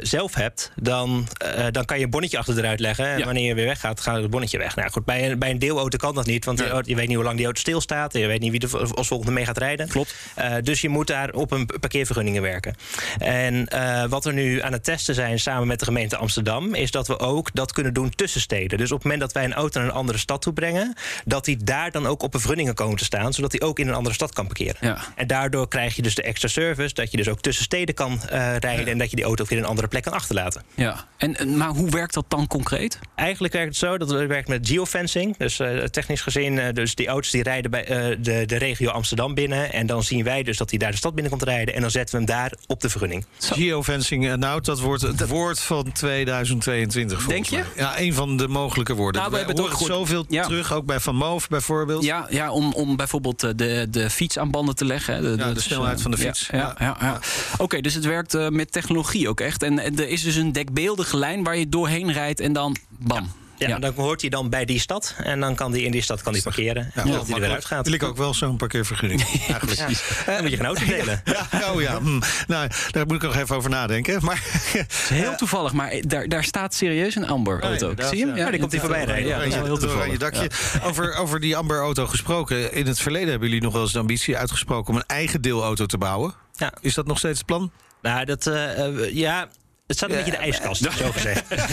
zelf 0.00 0.34
hebt, 0.34 0.72
dan, 0.76 1.28
dan 1.70 1.84
kan 1.84 1.98
je 1.98 2.04
een 2.04 2.10
bonnetje 2.10 2.38
achter 2.38 2.58
eruit 2.58 2.80
leggen. 2.80 3.06
En 3.06 3.18
Ja. 3.18 3.24
wanneer 3.24 3.46
je 3.46 3.54
weer 3.54 3.66
weggaat, 3.66 4.00
gaat 4.00 4.22
het 4.22 4.30
bonnetje 4.30 4.58
weg. 4.58 4.76
Nou 4.76 4.90
goed, 4.90 5.04
bij 5.04 5.30
een, 5.30 5.38
bij 5.38 5.50
een 5.50 5.58
deelauto 5.58 5.96
kan 5.98 6.14
dat 6.14 6.26
niet. 6.26 6.44
Want 6.44 6.60
auto- 6.60 6.88
je 6.90 6.94
weet 6.96 7.06
niet 7.06 7.16
hoe 7.16 7.24
lang 7.24 7.36
die 7.36 7.44
auto 7.44 7.60
stilstaat. 7.60 8.12
Je 8.12 8.26
weet 8.26 8.40
niet 8.40 8.50
wie 8.50 8.60
er 8.78 8.94
als 8.94 9.06
volgende 9.06 9.32
mee 9.32 9.44
gaat 9.44 9.58
rijden. 9.58 9.88
Klopt. 9.88 10.14
Dus 10.62 10.80
je 10.80 10.88
moet 10.88 11.06
daar 11.06 11.30
op 11.32 11.50
een 11.50 11.66
parkeervergunningen 11.80 12.42
werken. 12.42 12.74
En 13.18 13.68
wat 14.08 14.24
we 14.24 14.32
nu 14.32 14.62
aan 14.62 14.72
het 14.72 14.84
testen 14.84 15.14
zijn 15.14 15.38
samen 15.38 15.66
met 15.66 15.78
de 15.78 15.84
gemeente 15.84 16.16
Amsterdam, 16.16 16.74
is 16.74 16.90
dat 16.90 17.06
we 17.06 17.18
ook 17.18 17.50
dat 17.52 17.72
kunnen 17.72 17.94
doen 17.94 18.10
tussen 18.10 18.40
steden. 18.40 18.78
Dus 18.78 18.90
op 18.90 18.96
het 18.96 19.02
moment 19.02 19.20
dat 19.20 19.25
wij 19.32 19.44
een 19.44 19.54
auto 19.54 19.80
naar 19.80 19.88
een 19.88 19.94
andere 19.94 20.18
stad 20.18 20.42
toe 20.42 20.52
brengen, 20.52 20.94
dat 21.24 21.44
die 21.44 21.56
daar 21.56 21.90
dan 21.90 22.06
ook 22.06 22.22
op 22.22 22.34
een 22.34 22.40
vergunningen 22.40 22.74
komen 22.74 22.96
te 22.96 23.04
staan, 23.04 23.32
zodat 23.32 23.50
die 23.50 23.60
ook 23.62 23.78
in 23.78 23.88
een 23.88 23.94
andere 23.94 24.14
stad 24.14 24.32
kan 24.32 24.46
parkeren. 24.46 24.76
Ja. 24.80 24.98
En 25.14 25.26
daardoor 25.26 25.68
krijg 25.68 25.96
je 25.96 26.02
dus 26.02 26.14
de 26.14 26.22
extra 26.22 26.48
service, 26.48 26.94
dat 26.94 27.10
je 27.10 27.16
dus 27.16 27.28
ook 27.28 27.40
tussen 27.40 27.64
steden 27.64 27.94
kan 27.94 28.20
eh, 28.22 28.56
rijden 28.56 28.86
en 28.86 28.98
dat 28.98 29.10
je 29.10 29.16
die 29.16 29.24
auto 29.24 29.42
ook 29.42 29.48
weer 29.48 29.58
in 29.58 29.64
een 29.64 29.70
andere 29.70 29.88
plek 29.88 30.02
kan 30.02 30.12
achterlaten. 30.12 30.62
Ja. 30.74 31.04
En, 31.16 31.56
maar 31.56 31.68
hoe 31.68 31.90
werkt 31.90 32.14
dat 32.14 32.24
dan 32.28 32.46
concreet? 32.46 32.98
Eigenlijk 33.14 33.52
werkt 33.52 33.68
het 33.68 33.76
zo 33.76 33.98
dat 33.98 34.10
het 34.10 34.26
werkt 34.26 34.48
met 34.48 34.68
geofencing. 34.68 35.36
Dus 35.36 35.58
eh, 35.58 35.84
technisch 35.84 36.20
gezien, 36.20 36.58
eh, 36.58 36.72
dus 36.72 36.94
die 36.94 37.06
auto's 37.06 37.30
die 37.30 37.42
rijden 37.42 37.70
bij 37.70 37.84
eh, 37.84 38.16
de, 38.20 38.46
de 38.46 38.56
regio 38.56 38.90
Amsterdam 38.90 39.34
binnen. 39.34 39.72
En 39.72 39.86
dan 39.86 40.02
zien 40.02 40.24
wij 40.24 40.42
dus 40.42 40.56
dat 40.56 40.70
hij 40.70 40.78
daar 40.78 40.90
de 40.90 40.96
stad 40.96 41.14
binnen 41.14 41.30
komt 41.30 41.42
rijden. 41.42 41.74
En 41.74 41.80
dan 41.80 41.90
zetten 41.90 42.14
we 42.14 42.24
hem 42.24 42.36
daar 42.36 42.52
op 42.66 42.80
de 42.80 42.88
vergunning. 42.88 43.26
Geofencing, 43.38 44.28
eh, 44.28 44.34
nou, 44.34 44.60
dat 44.60 44.80
wordt 44.80 45.02
het 45.02 45.28
woord 45.28 45.60
van 45.60 45.92
2022 45.92 47.22
volgens 47.22 47.48
Denk 47.50 47.64
je? 47.64 47.70
mij. 47.74 47.84
Ja, 47.84 48.00
een 48.00 48.14
van 48.14 48.36
de 48.36 48.48
mogelijke 48.48 48.94
woorden. 48.94 49.15
Nou, 49.16 49.30
we 49.30 49.36
hebben 49.36 49.56
het 49.56 49.64
ook 49.64 49.86
zoveel 49.86 50.24
Ja. 50.28 50.42
terug, 50.42 50.72
ook 50.72 50.84
bij 50.86 51.00
Van 51.00 51.16
Moof 51.16 51.48
bijvoorbeeld. 51.48 52.04
Ja, 52.04 52.26
ja 52.30 52.52
om, 52.52 52.72
om 52.72 52.96
bijvoorbeeld 52.96 53.42
eh, 53.42 53.50
de, 53.56 53.86
de 53.90 54.10
fiets 54.10 54.38
aan 54.38 54.50
banden 54.50 54.74
te 54.76 54.84
leggen. 54.84 55.14
hè. 55.14 55.36
de 55.36 55.52
dus, 55.52 55.64
snelheid 55.64 55.96
eh, 55.96 56.02
van 56.02 56.10
de 56.10 56.16
fiets. 56.16 56.48
Ja, 56.52 56.74
ja, 56.78 56.96
ja. 57.00 57.20
Oké, 57.58 57.80
dus 57.80 57.94
het 57.94 58.04
werkt 58.04 58.34
eh, 58.34 58.48
met 58.48 58.72
technologie 58.72 59.28
ook 59.28 59.40
echt. 59.40 59.62
En, 59.62 59.78
en 59.78 59.98
er 59.98 60.08
is 60.08 60.22
dus 60.22 60.34
een 60.36 60.52
dekbeeldige 60.52 61.16
lijn 61.16 61.42
waar 61.44 61.56
je 61.56 61.68
doorheen 61.68 62.12
rijdt 62.12 62.40
en 62.40 62.52
dan 62.52 62.76
bam. 62.98 63.30
Ja, 63.58 63.78
dan 63.78 63.92
hoort 63.96 64.20
hij 64.20 64.30
dan 64.30 64.50
bij 64.50 64.64
die 64.64 64.80
stad. 64.80 65.14
En 65.22 65.40
dan 65.40 65.54
kan 65.54 65.72
hij 65.72 65.80
in 65.80 65.90
die 65.90 66.02
stad 66.02 66.22
kan 66.22 66.32
die 66.32 66.42
parkeren. 66.42 66.90
Ja, 66.94 67.02
Ja, 67.04 67.12
dat 67.12 67.28
hij 67.28 67.40
er 67.40 67.62
gaat. 67.62 67.84
Wil 67.84 67.94
ik 67.94 68.02
ook 68.02 68.16
wel 68.16 68.34
zo'n 68.34 68.56
parkeervergunning. 68.56 69.22
Eigenlijk. 69.48 69.76
Dan 70.26 70.40
moet 70.42 70.50
je 70.50 70.56
geen 70.56 70.66
auto 70.66 70.84
delen. 70.84 71.22
Ja, 71.24 71.72
oh 71.72 71.80
ja. 71.80 71.98
hm. 72.00 72.20
Nou, 72.46 72.70
daar 72.90 73.06
moet 73.06 73.16
ik 73.16 73.22
nog 73.22 73.36
even 73.36 73.56
over 73.56 73.70
nadenken. 73.70 74.24
Maar 74.24 74.42
Heel 75.08 75.36
toevallig, 75.36 75.72
maar 75.72 75.94
daar, 76.00 76.28
daar 76.28 76.44
staat 76.44 76.74
serieus 76.74 77.14
een 77.14 77.26
Amber-auto. 77.26 77.92
Zie 77.96 78.18
je 78.18 78.26
hem? 78.26 78.36
ja. 78.36 78.44
Ja, 78.44 78.50
die 78.50 78.60
komt 78.60 78.72
hier 78.72 78.80
voorbij 78.80 79.04
rijden. 79.04 79.28
Ja, 79.28 79.38
dat 79.38 79.46
is 79.46 79.54
wel 79.54 79.64
heel 79.64 79.76
oranje 79.76 80.18
toevallig. 80.18 80.48
dakje. 80.48 80.88
Over, 80.88 81.14
over 81.14 81.40
die 81.40 81.56
Amber-auto 81.56 82.06
gesproken. 82.06 82.72
In 82.72 82.86
het 82.86 83.00
verleden 83.00 83.28
hebben 83.28 83.48
jullie 83.48 83.62
nog 83.62 83.72
wel 83.72 83.82
eens 83.82 83.92
de 83.92 83.98
ambitie 83.98 84.36
uitgesproken 84.36 84.92
om 84.92 84.96
een 84.96 85.06
eigen 85.06 85.40
deelauto 85.42 85.86
te 85.86 85.98
bouwen. 85.98 86.34
Ja. 86.52 86.72
Is 86.80 86.94
dat 86.94 87.06
nog 87.06 87.18
steeds 87.18 87.38
het 87.38 87.46
plan? 87.46 87.70
Nou, 88.02 88.24
dat, 88.24 88.46
eh, 88.46 88.86
eh, 88.86 89.14
ja, 89.14 89.48
Het 89.86 89.96
staat 89.96 90.10
een 90.10 90.16
beetje 90.16 90.32
in 90.32 90.38
de 90.38 90.44
ijskast, 90.44 90.82
zo 90.98 91.10
gezegd. 91.12 91.42
het, 91.48 91.64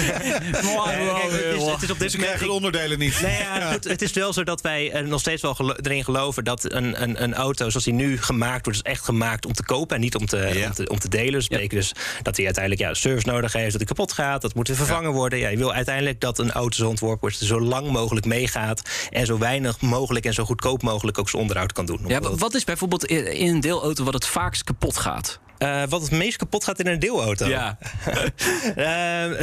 is, 1.82 1.92
op 1.92 2.00
dit 2.00 2.40
de 2.40 2.52
onderdelen 2.52 3.00
niet. 3.00 3.22
Nee, 3.22 3.38
ja, 3.38 3.72
het, 3.72 3.84
het, 3.84 4.02
is 4.02 4.14
wel 4.14 4.34
zo 4.34 4.44
dat 4.44 4.62
wij 4.62 4.92
er 4.92 5.08
nog 5.08 5.20
steeds 5.20 5.42
wel 5.42 5.54
gelo 5.56 5.74
erin 5.82 6.04
geloven 6.04 6.44
dat 6.44 6.74
een, 6.74 7.02
een, 7.02 7.24
een 7.24 7.34
auto 7.34 7.70
zoals 7.70 7.86
die 7.86 7.94
nu 7.94 8.22
gemaakt 8.22 8.66
wordt, 8.66 8.80
is 8.86 8.92
echt 8.92 9.06
gemaakt 9.06 9.46
om 9.46 9.54
te 9.54 9.64
kopen 9.66 9.96
en 9.96 10.02
niet 10.02 10.16
om 10.16 10.26
te, 10.26 10.38
Ja. 10.54 10.66
om 10.68 10.74
te, 10.74 10.90
om 10.90 11.00
te 11.00 11.10
delen. 11.10 11.32
Dus 11.34 11.48
betekent 11.48 11.72
dus 11.82 11.92
dat 12.22 12.36
hij 12.36 12.46
uiteindelijk 12.46 12.84
ja, 12.84 12.94
service 12.94 13.28
nodig 13.28 13.54
heeft, 13.54 13.72
dat 13.72 13.82
hij 13.82 13.86
kapot 13.86 14.14
gaat, 14.14 14.42
dat 14.42 14.56
moet 14.56 14.68
weer 14.68 14.78
vervangen 14.78 15.12
worden. 15.12 15.40
Ja, 15.40 15.50
je 15.50 15.58
wil 15.58 15.74
uiteindelijk 15.74 16.20
dat 16.20 16.40
een 16.40 16.52
auto 16.52 16.76
zo 16.78 16.88
ontworpen 16.88 17.20
wordt, 17.20 17.38
zo 17.38 17.62
lang 17.62 17.92
mogelijk 17.92 18.26
meegaat 18.26 18.82
en 19.10 19.26
zo 19.26 19.38
weinig 19.38 19.82
mogelijk 19.82 20.26
en 20.26 20.34
zo 20.34 20.46
goedkoop 20.46 20.82
mogelijk 20.82 21.18
ook 21.18 21.30
zijn 21.30 21.42
onderhoud 21.42 21.72
kan 21.72 21.86
doen. 21.86 22.02
Ja, 22.08 22.20
wat 22.20 22.54
is 22.54 22.64
bijvoorbeeld 22.64 23.06
in 23.06 23.34
in 23.34 23.54
een 23.54 23.60
deelauto 23.60 24.04
wat 24.04 24.14
het 24.14 24.28
vaakst 24.28 24.64
kapot 24.64 24.98
gaat? 24.98 25.40
Eh, 25.58 25.84
wat 25.90 26.02
het 26.02 26.12
meest 26.12 26.38
kapot 26.38 26.64
gaat 26.64 26.80
in 26.80 26.88
een 26.88 27.00
deelauto. 27.00 27.46
Ja. 27.48 27.78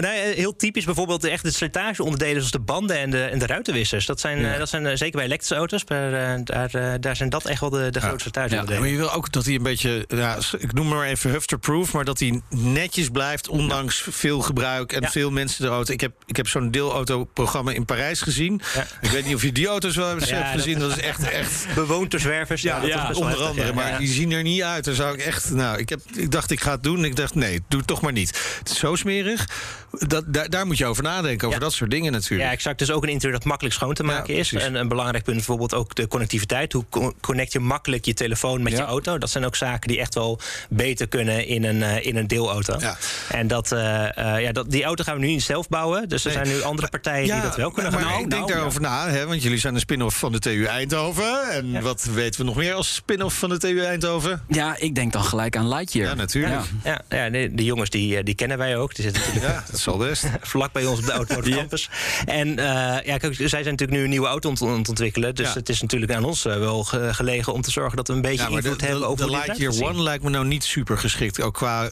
Nou 0.01 0.14
ja, 0.14 0.33
heel 0.35 0.57
typisch 0.57 0.85
bijvoorbeeld 0.85 1.20
de 1.20 1.31
echte 1.31 1.53
slijtageonderdelen 1.53 2.35
zoals 2.35 2.51
de 2.51 2.59
banden 2.61 2.99
en 2.99 3.11
de, 3.11 3.25
en 3.25 3.38
de 3.38 3.46
ruitenwissers. 3.46 4.07
Dat 4.07 4.20
zijn, 4.20 4.44
eh, 4.44 4.59
dat 4.59 4.68
zijn 4.68 4.87
eh, 4.87 4.96
zeker 4.96 5.16
bij 5.16 5.25
elektrische 5.25 5.55
auto's, 5.55 5.85
maar, 5.88 6.44
daar, 6.44 7.01
daar 7.01 7.16
zijn 7.16 7.29
dat 7.29 7.44
echt 7.44 7.61
wel 7.61 7.70
de, 7.70 7.90
de 7.90 8.01
grootste 8.01 8.09
Ja, 8.11 8.31
slijtageonderdelen. 8.33 8.81
maar 8.81 8.90
je 8.90 8.96
wil 8.96 9.12
ook 9.12 9.33
dat 9.33 9.44
hij 9.44 9.55
een 9.55 9.62
beetje, 9.62 10.05
ja, 10.09 10.38
ik 10.59 10.73
noem 10.73 10.88
maar 10.88 11.07
even 11.07 11.31
hufterproof, 11.31 11.92
maar 11.92 12.05
dat 12.05 12.18
hij 12.18 12.40
netjes 12.49 13.09
blijft, 13.09 13.49
ondanks 13.49 14.05
veel 14.11 14.40
gebruik 14.40 14.92
en 14.92 15.01
Ja. 15.03 15.11
veel 15.11 15.31
mensen 15.31 15.64
de 15.64 15.70
auto. 15.70 15.92
Ik 15.92 16.01
heb, 16.01 16.12
ik 16.27 16.37
heb 16.37 16.49
zo'n 16.49 16.70
deelauto-programma 16.70 17.73
in 17.73 17.85
Parijs 17.85 18.20
gezien. 18.20 18.61
Ja. 18.75 18.87
Ik 19.01 19.11
weet 19.11 19.25
niet 19.27 19.35
of 19.35 19.42
je 19.42 19.53
die 19.53 19.66
auto's 19.66 19.96
wel 19.96 20.09
hebt 20.09 20.29
Ja, 20.29 20.44
gezien. 20.44 20.79
Dat 20.79 20.90
is 20.90 20.99
echt, 21.03 21.29
echt 21.29 21.66
Bewoond 21.75 22.11
door 22.11 22.20
zwervers. 22.20 22.62
Ja, 22.62 22.81
dat 22.81 22.88
is 22.88 22.94
best 22.94 23.07
wel 23.18 23.29
onder 23.29 23.44
andere. 23.44 23.66
ja. 23.66 23.73
Maar 23.75 23.99
die 23.99 24.09
zien 24.09 24.33
er 24.33 24.42
niet 24.42 24.62
uit. 24.62 24.85
Daar 24.85 24.94
zou 24.94 25.14
ik 25.14 25.20
echt. 25.20 25.51
Nou, 25.51 25.79
ik, 25.79 25.88
heb, 25.88 26.00
ik 26.15 26.31
dacht, 26.31 26.51
ik 26.51 26.61
ga 26.61 26.71
het 26.71 26.83
doen. 26.83 27.05
Ik 27.05 27.17
dacht, 27.17 27.35
nee, 27.35 27.63
doe 27.69 27.79
het 27.79 27.89
toch 27.89 28.01
maar 28.01 28.13
niet. 28.13 28.57
Het 28.59 28.71
is 28.71 28.79
zo 28.79 28.95
smerig. 28.95 29.49
Dat, 29.91 30.25
daar, 30.27 30.51
daar 30.51 30.67
moet 30.67 30.79
je 30.79 30.87
over 30.87 31.03
nadenken. 31.03 31.47
Over 31.47 31.59
Ja. 31.61 31.65
dat 31.67 31.75
soort 31.75 31.91
dingen 31.91 32.13
natuurlijk. 32.13 32.49
Ja, 32.49 32.55
exact. 32.55 32.79
Dus 32.79 32.91
ook 32.91 33.03
een 33.03 33.09
interieur 33.09 33.37
dat 33.39 33.45
makkelijk 33.47 33.75
schoon 33.75 33.95
te 33.95 34.03
maken 34.03 34.35
is. 34.35 34.53
En 34.53 34.75
een 34.75 34.89
belangrijk 34.89 35.25
punt 35.25 35.37
bijvoorbeeld 35.37 35.75
ook 35.75 35.95
de 35.95 36.09
connectiviteit. 36.09 36.73
Hoe 36.73 36.85
co- 36.91 37.13
connect 37.21 37.53
je 37.53 37.61
makkelijk 37.61 38.05
je 38.05 38.15
telefoon 38.15 38.63
met 38.63 38.73
Ja. 38.73 38.79
je 38.79 38.85
auto? 38.85 39.19
Dat 39.19 39.31
zijn 39.31 39.45
ook 39.45 39.57
zaken 39.57 39.89
die 39.89 39.99
echt 40.01 40.15
wel 40.15 40.41
beter 40.69 41.09
kunnen 41.09 41.47
in 41.47 41.65
een, 41.65 41.83
eh, 41.83 42.07
in 42.07 42.17
een 42.17 42.27
deelauto. 42.27 42.77
Ja. 42.79 42.97
En 43.31 43.47
dat, 43.47 43.73
eh, 43.73 44.19
eh, 44.35 44.43
ja, 44.43 44.53
dat, 44.53 44.71
die 44.71 44.85
auto 44.85 45.05
gaan 45.05 45.15
we 45.15 45.21
nu 45.21 45.27
niet 45.27 45.43
zelf 45.43 45.69
bouwen. 45.69 46.09
Dus 46.09 46.25
er 46.25 46.35
Nee. 46.35 46.45
zijn 46.45 46.57
nu 46.57 46.63
andere 46.63 46.89
partijen 46.89 47.33
die 47.33 47.43
dat 47.43 47.57
wel 47.57 47.71
kunnen 47.71 47.93
maar, 47.93 48.01
gaan 48.01 48.11
maar 48.11 48.19
doen. 48.19 48.25
ik 48.27 48.31
denk 48.35 48.43
nou, 48.47 48.55
daarover 48.55 48.81
na, 48.81 49.09
hè, 49.09 49.27
want 49.27 49.43
jullie 49.43 49.59
zijn 49.59 49.75
een 49.75 49.81
spin-off 49.81 50.19
van 50.19 50.33
de 50.33 50.39
TU 50.39 50.65
Eindhoven. 50.65 51.51
En 51.53 51.83
wat 51.83 52.05
weten 52.15 52.41
we 52.41 52.47
nog 52.47 52.57
meer 52.57 52.75
als 52.75 52.95
spin-off 52.95 53.39
van 53.39 53.49
de 53.49 53.59
TU 53.59 53.81
Eindhoven? 53.85 54.43
Ja, 54.49 54.77
ik 54.79 54.95
denk 54.95 55.13
dan 55.13 55.25
gelijk 55.25 55.57
aan 55.57 55.67
Ja, 55.92 56.14
natuurlijk. 56.14 56.55
Ja. 56.85 57.03
Ja, 57.09 57.16
ja 57.24 57.31
de, 57.31 57.50
de 57.55 57.64
jongens 57.64 57.90
die, 57.90 58.16
eh, 58.16 58.24
die 58.24 58.35
kennen 58.35 58.59
wij 58.59 58.76
ook. 58.76 58.94
Die 58.94 59.05
zitten 59.05 59.22
natuurlijk 59.26 59.53
Ja, 59.53 59.64
dat 59.70 59.81
zal 59.81 59.96
best. 59.96 60.24
vlak 60.40 60.72
bij 60.72 60.87
ons 60.87 60.98
op 60.98 61.05
de 61.07 61.12
Automotive 61.12 61.57
Campus. 61.57 61.88
En 62.26 62.59
eh, 62.59 62.64
ja, 63.07 63.16
kijk, 63.16 63.35
zij 63.35 63.48
zijn 63.48 63.64
natuurlijk 63.64 63.90
nu 63.98 64.03
een 64.05 64.11
nieuwe 64.11 64.26
auto 64.26 64.48
ont- 64.48 64.62
ont- 64.62 64.88
ontwikkelen. 64.88 65.35
Dus 65.35 65.46
Ja. 65.48 65.55
het 65.55 65.68
is 65.68 65.81
natuurlijk 65.81 66.12
aan 66.12 66.24
ons 66.24 66.44
eh, 66.44 66.57
wel 66.59 66.85
ge- 66.85 67.14
gelegen 67.14 67.53
om 67.53 67.62
te 67.62 67.70
zorgen 67.70 67.96
dat 67.96 68.09
we 68.09 68.14
een 68.14 68.20
beetje 68.20 68.44
Ja, 68.44 68.50
maar 68.50 68.62
de, 68.62 68.68
invloed 68.68 68.81
hebben 68.81 69.00
de, 69.00 69.07
over 69.07 69.26
de 69.26 69.33
eruit 69.33 69.59
Lightyear. 69.59 69.90
One 69.92 70.03
lijkt 70.03 70.24
me 70.24 70.31
nou 70.31 70.46
niet 70.46 70.64
super 70.64 70.98
geschikt. 70.98 71.40
Ook 71.40 71.55
qua 71.55 71.85
eh, 71.85 71.90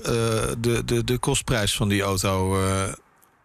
de, 0.58 0.82
de, 0.84 1.04
de 1.04 1.18
kostprijs 1.18 1.74
van 1.76 1.88
die 1.88 2.02
auto. 2.02 2.56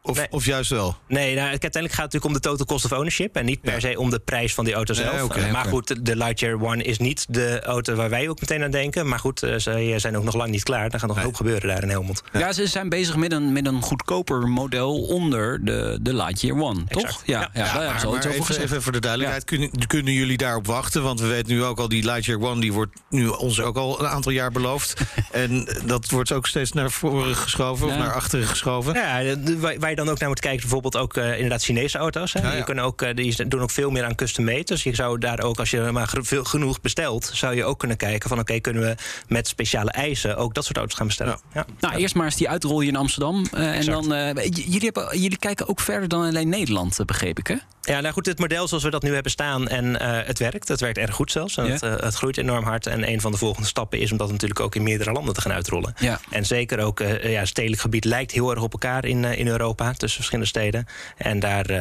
Eh, 0.03 0.11
of, 0.11 0.17
Nee. 0.17 0.27
of 0.29 0.45
juist 0.45 0.69
wel. 0.69 0.95
Nee, 1.07 1.35
nou, 1.35 1.47
uiteindelijk 1.49 1.93
gaat 1.93 2.03
het 2.03 2.13
natuurlijk 2.13 2.25
om 2.25 2.33
de 2.33 2.39
total 2.39 2.65
cost 2.65 2.85
of 2.85 2.91
ownership. 2.91 3.35
En 3.35 3.45
niet 3.45 3.61
per 3.61 3.73
Ja. 3.73 3.79
se 3.79 3.99
om 3.99 4.09
de 4.09 4.19
prijs 4.19 4.53
van 4.53 4.65
die 4.65 4.73
auto 4.73 4.93
Nee, 4.93 5.03
zelf. 5.03 5.35
Eh, 5.35 5.51
maar 5.51 5.65
goed, 5.65 6.05
de 6.05 6.15
Lightyear 6.15 6.61
One 6.61 6.83
is 6.83 6.97
niet 6.97 7.25
de 7.29 7.61
auto 7.61 7.95
waar 7.95 8.09
wij 8.09 8.29
ook 8.29 8.39
meteen 8.39 8.63
aan 8.63 8.71
denken. 8.71 9.07
Maar 9.07 9.19
goed, 9.19 9.43
eh, 9.43 9.53
zij 9.57 9.99
zijn 9.99 10.17
ook 10.17 10.23
nog 10.23 10.35
lang 10.35 10.51
niet 10.51 10.63
klaar. 10.63 10.83
Er 10.91 10.99
gaat 10.99 11.07
nog 11.07 11.17
een 11.17 11.23
hoop 11.23 11.35
gebeuren 11.35 11.67
daar 11.67 11.83
in 11.83 11.89
Helmond. 11.89 12.23
Ja, 12.33 12.53
ze 12.53 12.67
zijn 12.67 12.89
bezig 12.89 13.15
met 13.15 13.31
een, 13.31 13.53
met 13.53 13.65
een 13.67 13.81
goedkoper 13.81 14.47
model 14.47 15.01
onder 15.01 15.65
de, 15.65 15.99
de 16.01 16.13
Lightyear 16.15 16.59
One, 16.61 16.83
toch? 16.87 17.21
Ja, 17.25 17.39
Ja. 17.39 17.49
ja, 17.53 17.65
hebben 17.65 18.11
maar, 18.11 18.53
ze 18.53 18.61
even, 18.61 18.81
voor 18.81 18.91
de 18.91 18.99
duidelijkheid, 18.99 19.43
kunnen, 19.43 19.69
kunnen 19.87 20.13
jullie 20.13 20.37
daarop 20.37 20.65
wachten? 20.67 21.03
Want 21.03 21.19
we 21.19 21.27
weten 21.27 21.53
nu 21.53 21.63
ook 21.63 21.79
al, 21.79 21.87
die 21.89 22.03
Lightyear 22.05 22.41
One 22.41 22.61
die 22.61 22.73
wordt 22.73 22.95
nu 23.09 23.27
ons 23.27 23.61
ook 23.61 23.77
al 23.77 23.99
een 23.99 24.07
aantal 24.07 24.31
jaar 24.31 24.51
beloofd. 24.51 24.93
en 25.31 25.67
dat 25.85 26.09
wordt 26.09 26.31
ook 26.31 26.47
steeds 26.47 26.71
naar 26.71 26.91
voren 26.91 27.35
geschoven 27.35 27.85
of 27.87 27.91
Ja. 27.93 27.97
naar 27.97 28.13
achteren 28.13 28.47
geschoven. 28.47 28.93
Ja, 28.93 29.35
waar 29.79 29.92
je 29.95 30.03
dan 30.03 30.09
ook 30.09 30.19
naar 30.19 30.29
moet 30.29 30.39
kijken, 30.39 30.61
bijvoorbeeld 30.61 30.97
ook 30.97 31.17
eh, 31.17 31.33
inderdaad 31.33 31.63
Chinese 31.63 31.97
auto's. 31.97 32.33
Hè. 32.33 32.39
Ja, 32.39 32.49
ja. 32.49 32.55
Die, 32.55 32.63
kunnen 32.63 32.83
ook, 32.83 33.01
eh, 33.01 33.15
die 33.15 33.47
doen 33.47 33.61
ook 33.61 33.71
veel 33.71 33.89
meer 33.89 34.03
aan 34.03 34.15
custom 34.15 34.45
made. 34.45 34.63
Dus 34.63 34.83
je 34.83 34.95
zou 34.95 35.17
daar 35.17 35.41
ook, 35.41 35.59
als 35.59 35.71
je 35.71 35.81
maar 35.91 36.13
veel, 36.21 36.43
genoeg 36.43 36.81
bestelt, 36.81 37.31
zou 37.33 37.55
je 37.55 37.65
ook 37.65 37.79
kunnen 37.79 37.97
kijken 37.97 38.29
van 38.29 38.39
oké, 38.39 38.59
kunnen 38.59 38.81
we 38.81 38.95
met 39.27 39.47
speciale 39.47 39.91
eisen 39.91 40.37
ook 40.37 40.53
dat 40.53 40.65
soort 40.65 40.77
auto's 40.77 40.97
gaan 40.97 41.07
bestellen. 41.07 41.39
Ja. 41.53 41.65
Nou, 41.79 41.95
eerst 41.95 42.15
maar 42.15 42.25
eens 42.25 42.35
die 42.35 42.49
uitrol 42.49 42.81
je 42.81 42.87
in 42.87 42.95
Amsterdam. 42.95 43.45
eh, 43.51 43.77
en 43.77 43.85
dan, 43.85 44.13
eh, 44.13 44.43
jullie, 44.43 44.79
hebben, 44.79 45.19
jullie 45.19 45.37
kijken 45.37 45.67
ook 45.67 45.79
verder 45.79 46.07
dan 46.09 46.25
alleen 46.25 46.49
Nederland, 46.49 46.99
begreep 47.05 47.39
ik, 47.39 47.47
hè? 47.47 47.55
Ja, 47.85 47.99
nou 47.99 48.13
goed, 48.13 48.25
het 48.25 48.39
model 48.39 48.67
zoals 48.67 48.83
we 48.83 48.89
dat 48.89 49.03
nu 49.03 49.13
hebben 49.13 49.31
staan 49.31 49.67
en 49.67 49.99
eh, 49.99 50.27
het 50.27 50.39
werkt. 50.39 50.67
Het 50.67 50.79
werkt 50.79 50.97
erg 50.97 51.15
goed 51.15 51.31
zelfs. 51.31 51.57
En 51.57 51.65
Ja. 51.65 51.71
het, 51.71 51.81
eh, 51.81 51.95
het 51.99 52.15
groeit 52.15 52.37
enorm 52.37 52.63
hard. 52.63 52.87
En 52.87 53.07
een 53.09 53.21
van 53.21 53.31
de 53.31 53.37
volgende 53.37 53.67
stappen 53.67 53.99
is 53.99 54.11
om 54.11 54.17
dat 54.17 54.31
natuurlijk 54.31 54.59
ook 54.59 54.75
in 54.75 54.83
meerdere 54.83 55.11
landen 55.11 55.33
te 55.33 55.41
gaan 55.41 55.51
uitrollen. 55.51 55.93
Ja. 55.99 56.19
En 56.29 56.45
zeker 56.45 56.79
ook, 56.79 56.99
eh 56.99 57.31
ja, 57.31 57.45
stedelijk 57.45 57.81
gebied 57.81 58.05
lijkt 58.05 58.31
heel 58.31 58.51
erg 58.51 58.61
op 58.61 58.71
elkaar 58.71 59.05
in, 59.05 59.23
in 59.23 59.47
Europa, 59.47 59.91
tussen 59.91 60.15
verschillende 60.17 60.49
steden. 60.49 60.85
En 61.17 61.39
daar, 61.39 61.71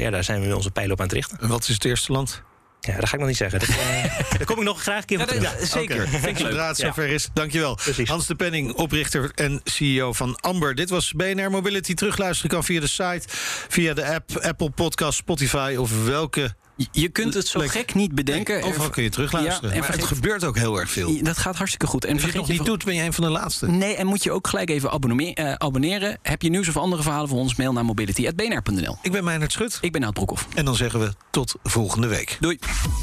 ja, 0.00 0.10
daar 0.10 0.24
zijn 0.24 0.40
we 0.40 0.46
nu 0.46 0.52
onze 0.52 0.70
pijlen 0.70 0.92
op 0.92 0.98
aan 1.00 1.06
het 1.06 1.14
richten. 1.14 1.38
En 1.40 1.48
wat 1.48 1.68
is 1.68 1.74
het 1.74 1.84
eerste 1.84 2.12
land? 2.12 2.42
Ja, 2.84 2.94
dat 2.96 3.08
ga 3.08 3.12
ik 3.14 3.18
nog 3.18 3.28
niet 3.28 3.36
zeggen. 3.36 3.58
Dat, 3.60 3.68
eh, 3.68 4.02
daar 4.38 4.44
kom 4.44 4.56
ik 4.58 4.64
nog 4.64 4.82
graag 4.82 4.98
een 5.00 5.04
keer 5.06 5.20
op 5.20 5.26
terug. 5.26 5.66
zeker. 5.66 6.08
Vind 6.08 6.24
ik 6.26 6.38
leuk. 6.38 6.50
Zodra 6.50 6.68
het 6.68 6.76
Ja. 6.76 6.86
zover 6.86 7.08
is, 7.08 7.28
dankjewel. 7.32 7.74
Precies. 7.74 8.08
Hans 8.08 8.26
de 8.26 8.34
Penning, 8.34 8.72
oprichter 8.72 9.30
en 9.34 9.60
CEO 9.64 10.12
van 10.12 10.36
Amber. 10.40 10.74
Dit 10.74 10.90
was 10.90 11.12
BNR 11.12 11.50
Mobility. 11.50 11.94
Terugluisteren 11.94 12.50
kan 12.50 12.64
via 12.64 12.80
de 12.80 12.86
site, 12.86 13.22
via 13.68 13.94
de 13.94 14.04
app, 14.06 14.38
Apple 14.38 14.70
Podcast, 14.70 15.18
Spotify 15.18 15.74
of 15.78 16.04
welke... 16.04 16.54
Je- 16.90 17.08
kunt 17.08 17.34
het 17.34 17.46
zo 17.46 17.60
gek 17.60 17.94
niet 17.94 18.14
bedenken. 18.14 18.62
Overal 18.62 18.90
kun 18.90 19.02
je 19.02 19.08
terugluisteren. 19.10 19.68
Ja, 19.70 19.74
en 19.76 19.80
maar 19.80 19.92
het 19.92 20.04
gebeurt 20.04 20.44
ook 20.44 20.56
heel 20.56 20.80
erg 20.80 20.90
veel. 20.90 21.22
Dat 21.22 21.38
gaat 21.38 21.56
hartstikke 21.56 21.86
goed. 21.86 22.04
En 22.04 22.12
Als 22.12 22.20
je 22.20 22.26
het 22.26 22.36
vergeet 22.36 22.48
nog 22.56 22.66
je 22.66 22.70
niet 22.70 22.80
doet, 22.80 22.84
ben 22.84 22.94
je 22.94 23.02
een 23.02 23.12
van 23.12 23.24
de 23.24 23.30
laatste. 23.30 23.68
Nee, 23.68 23.96
en 23.96 24.06
moet 24.06 24.22
je 24.22 24.30
ook 24.32 24.46
gelijk 24.48 24.70
even 24.70 24.90
abonnee- 24.90 25.34
eh, 25.34 25.52
abonneren. 25.52 26.18
Heb 26.22 26.42
je 26.42 26.50
nieuws 26.50 26.68
of 26.68 26.76
andere 26.76 27.02
verhalen 27.02 27.28
voor 27.28 27.38
ons? 27.38 27.54
Mail 27.56 27.72
naar 27.72 27.84
mobility.bnr.nl. 27.84 28.98
Ik 29.02 29.12
ben 29.12 29.24
Meijnerd 29.24 29.52
Schut. 29.52 29.78
Ik 29.80 29.92
ben 29.92 30.00
Nout 30.00 30.14
Broekhoff. 30.14 30.46
En 30.54 30.64
dan 30.64 30.76
zeggen 30.76 31.00
we 31.00 31.12
tot 31.30 31.54
volgende 31.62 32.06
week. 32.06 32.36
Doei. 32.40 32.58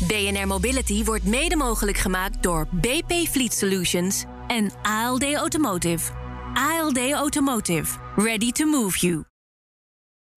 BNR 0.07 0.47
Mobility 0.47 1.03
wordt 1.03 1.23
mede 1.25 1.55
mogelijk 1.55 1.97
gemaakt 1.97 2.43
door 2.43 2.67
BP 2.71 3.13
Fleet 3.31 3.53
Solutions 3.53 4.23
en 4.47 4.71
ALD 4.81 5.33
Automotive. 5.33 6.11
ALD 6.53 7.11
Automotive. 7.11 7.97
Ready 8.15 8.51
to 8.51 8.65
move 8.65 8.97
you. 9.07 9.23